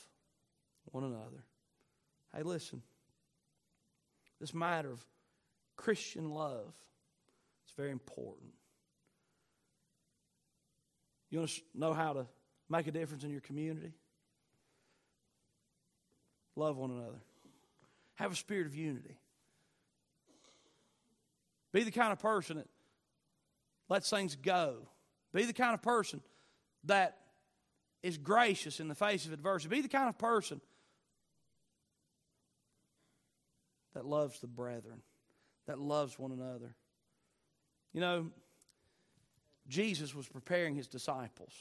one 0.86 1.04
another. 1.04 1.44
Hey, 2.36 2.44
listen. 2.44 2.82
This 4.40 4.54
matter 4.54 4.92
of 4.92 5.04
Christian 5.76 6.32
love 6.32 6.74
is 7.68 7.74
very 7.76 7.92
important. 7.92 8.52
You 11.30 11.40
want 11.40 11.52
to 11.52 11.62
know 11.76 11.94
how 11.94 12.14
to 12.14 12.26
make 12.70 12.88
a 12.88 12.92
difference 12.92 13.24
in 13.24 13.32
your 13.32 13.42
community? 13.42 13.94
Love 16.56 16.78
one 16.78 16.92
another. 16.92 17.22
Have 18.16 18.32
a 18.32 18.36
spirit 18.36 18.68
of 18.68 18.76
unity. 18.76 19.18
Be 21.72 21.84
the 21.84 21.92
kind 21.92 22.12
of 22.12 22.20
person 22.20 22.58
that 22.58 22.68
lets 23.88 24.10
things 24.10 24.36
go. 24.36 24.88
Be 25.34 25.46
the 25.46 25.54
kind 25.54 25.74
of 25.74 25.82
person 25.82 26.22
that 26.86 27.18
is 28.02 28.18
gracious 28.18 28.80
in 28.80 28.88
the 28.88 28.96
face 28.96 29.26
of 29.26 29.34
adversity. 29.34 29.76
Be 29.76 29.82
the 29.82 29.90
kind 29.90 30.10
of 30.10 30.18
person 30.18 30.62
that 33.94 34.06
loves 34.06 34.40
the 34.40 34.48
brethren, 34.48 35.02
that 35.68 35.80
loves 35.80 36.18
one 36.18 36.32
another. 36.32 36.76
You 37.94 38.02
know, 38.02 38.28
Jesus 39.70 40.14
was 40.14 40.28
preparing 40.28 40.76
his 40.76 40.88
disciples. 40.88 41.54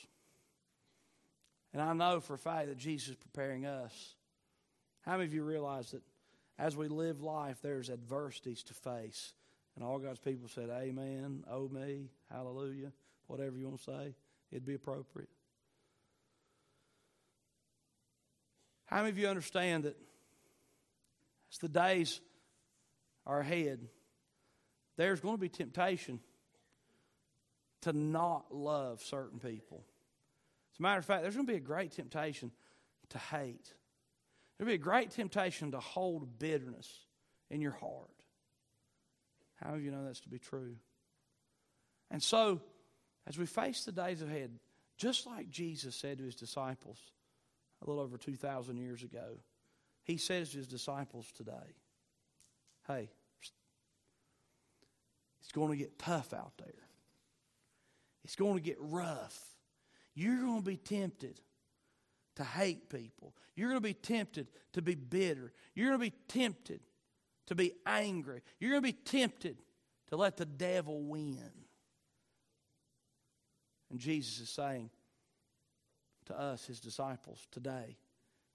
And 1.73 1.83
I 1.83 1.93
know 1.93 2.21
for 2.21 2.35
a 2.35 2.39
fact 2.39 2.69
that 2.69 2.79
Jesus 2.79 3.11
is 3.11 3.17
preparing 3.17 3.67
us. 3.67 4.15
How 5.03 5.13
many 5.13 5.25
of 5.25 5.35
you 5.35 5.45
realize 5.45 5.91
that 5.93 6.03
as 6.59 6.77
we 6.77 6.89
live 6.89 7.23
life, 7.23 7.59
there's 7.63 7.91
adversities 7.91 8.63
to 8.65 8.75
face? 8.75 9.35
And 9.77 9.85
all 9.85 9.99
God's 9.99 10.19
people 10.19 10.49
said, 10.49 10.71
Amen, 10.71 11.45
oh 11.49 11.69
me, 11.69 12.09
hallelujah, 12.33 12.93
whatever 13.27 13.57
you 13.57 13.69
want 13.69 13.79
to 13.79 13.85
say 13.85 14.15
it'd 14.51 14.65
be 14.65 14.75
appropriate. 14.75 15.29
How 18.87 18.99
many 18.99 19.11
of 19.11 19.19
you 19.19 19.29
understand 19.29 19.85
that 19.85 19.97
as 21.53 21.59
the 21.59 21.69
days 21.69 22.21
are 23.27 23.41
ahead, 23.41 23.87
there's 24.97 25.21
going 25.21 25.35
to 25.35 25.41
be 25.41 25.49
temptation 25.49 26.21
to 27.83 27.93
not 27.93 28.55
love 28.55 29.03
certain 29.03 29.39
people? 29.39 29.85
As 30.75 30.81
a 30.81 30.83
matter 30.83 30.99
of 30.99 31.05
fact, 31.05 31.23
there's 31.23 31.35
going 31.35 31.47
to 31.47 31.53
be 31.53 31.57
a 31.57 31.61
great 31.61 31.93
temptation 31.93 32.51
to 33.11 33.19
hate. 33.19 33.73
There'll 34.57 34.69
be 34.69 34.75
a 34.75 34.79
great 34.79 35.11
temptation 35.11 35.73
to 35.73 35.81
hold 35.81 36.39
bitterness 36.39 36.89
in 37.51 37.61
your 37.61 37.73
heart. 37.73 38.11
How 39.57 39.75
of 39.75 39.83
you 39.83 39.91
know 39.91 40.05
that's 40.05 40.21
to 40.21 40.29
be 40.29 40.39
true? 40.39 40.77
And 42.11 42.23
so, 42.23 42.61
as 43.27 43.37
we 43.37 43.47
face 43.47 43.85
the 43.85 43.93
days 43.93 44.23
ahead, 44.23 44.51
just 44.97 45.27
like 45.27 45.51
Jesus 45.51 45.95
said 45.95 46.19
to 46.19 46.25
his 46.25 46.35
disciples 46.35 46.99
a 47.83 47.89
little 47.89 48.03
over 48.03 48.17
2,000 48.17 48.77
years 48.77 49.03
ago, 49.03 49.39
he 50.05 50.17
says 50.17 50.51
to 50.51 50.59
his 50.59 50.67
disciples 50.67 51.31
today, 51.37 51.53
hey, 52.87 53.11
it's 55.41 55.53
going 55.53 55.71
to 55.71 55.77
get 55.77 55.99
tough 55.99 56.33
out 56.33 56.53
there. 56.59 56.88
It's 58.25 58.37
going 58.37 58.55
to 58.55 58.61
get 58.61 58.77
rough. 58.79 59.39
You're 60.15 60.41
going 60.41 60.63
to 60.63 60.71
be 60.71 60.77
tempted 60.77 61.41
to 62.37 62.45
hate 62.45 62.91
people. 62.91 63.35
You're 63.55 63.69
going 63.69 63.81
to 63.81 63.89
be 63.89 63.95
tempted 63.95 64.49
to 64.73 64.83
be 64.83 64.95
bitter. 64.95 65.53
You're 65.75 65.89
going 65.89 66.01
to 66.01 66.11
be 66.11 66.17
tempted 66.29 66.81
to 67.47 67.55
be 67.55 67.73
angry. 67.87 68.43
You're 68.61 68.73
going 68.73 68.83
to 68.83 68.89
be 68.89 68.93
tempted 68.93 69.59
to 70.09 70.17
let 70.17 70.37
the 70.37 70.47
devil 70.47 71.03
win. 71.03 71.51
And 73.91 73.99
Jesus 73.99 74.41
is 74.41 74.51
saying 74.51 74.91
to 76.27 76.39
us, 76.39 76.67
his 76.67 76.81
disciples, 76.81 77.47
today, 77.51 77.97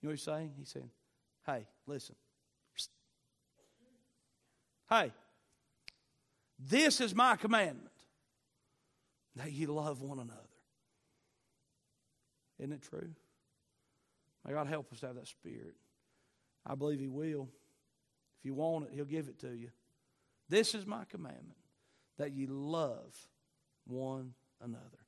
you 0.01 0.07
know 0.07 0.11
what 0.11 0.17
he's 0.17 0.23
saying? 0.23 0.51
He's 0.57 0.69
saying, 0.69 0.91
hey, 1.45 1.65
listen. 1.87 2.15
Hey, 4.89 5.11
this 6.59 7.01
is 7.01 7.15
my 7.15 7.35
commandment 7.35 7.92
that 9.35 9.51
ye 9.51 9.65
love 9.65 10.01
one 10.01 10.19
another. 10.19 10.39
Isn't 12.59 12.73
it 12.73 12.81
true? 12.81 13.09
May 14.45 14.53
God 14.53 14.67
help 14.67 14.91
us 14.91 14.99
to 14.99 15.07
have 15.07 15.15
that 15.15 15.27
spirit. 15.27 15.75
I 16.65 16.75
believe 16.75 16.99
He 16.99 17.07
will. 17.07 17.49
If 18.39 18.45
you 18.45 18.53
want 18.53 18.85
it, 18.85 18.91
He'll 18.93 19.05
give 19.05 19.27
it 19.27 19.39
to 19.39 19.53
you. 19.53 19.69
This 20.49 20.75
is 20.75 20.85
my 20.85 21.05
commandment 21.05 21.57
that 22.17 22.31
ye 22.31 22.45
love 22.47 23.15
one 23.85 24.33
another. 24.61 25.02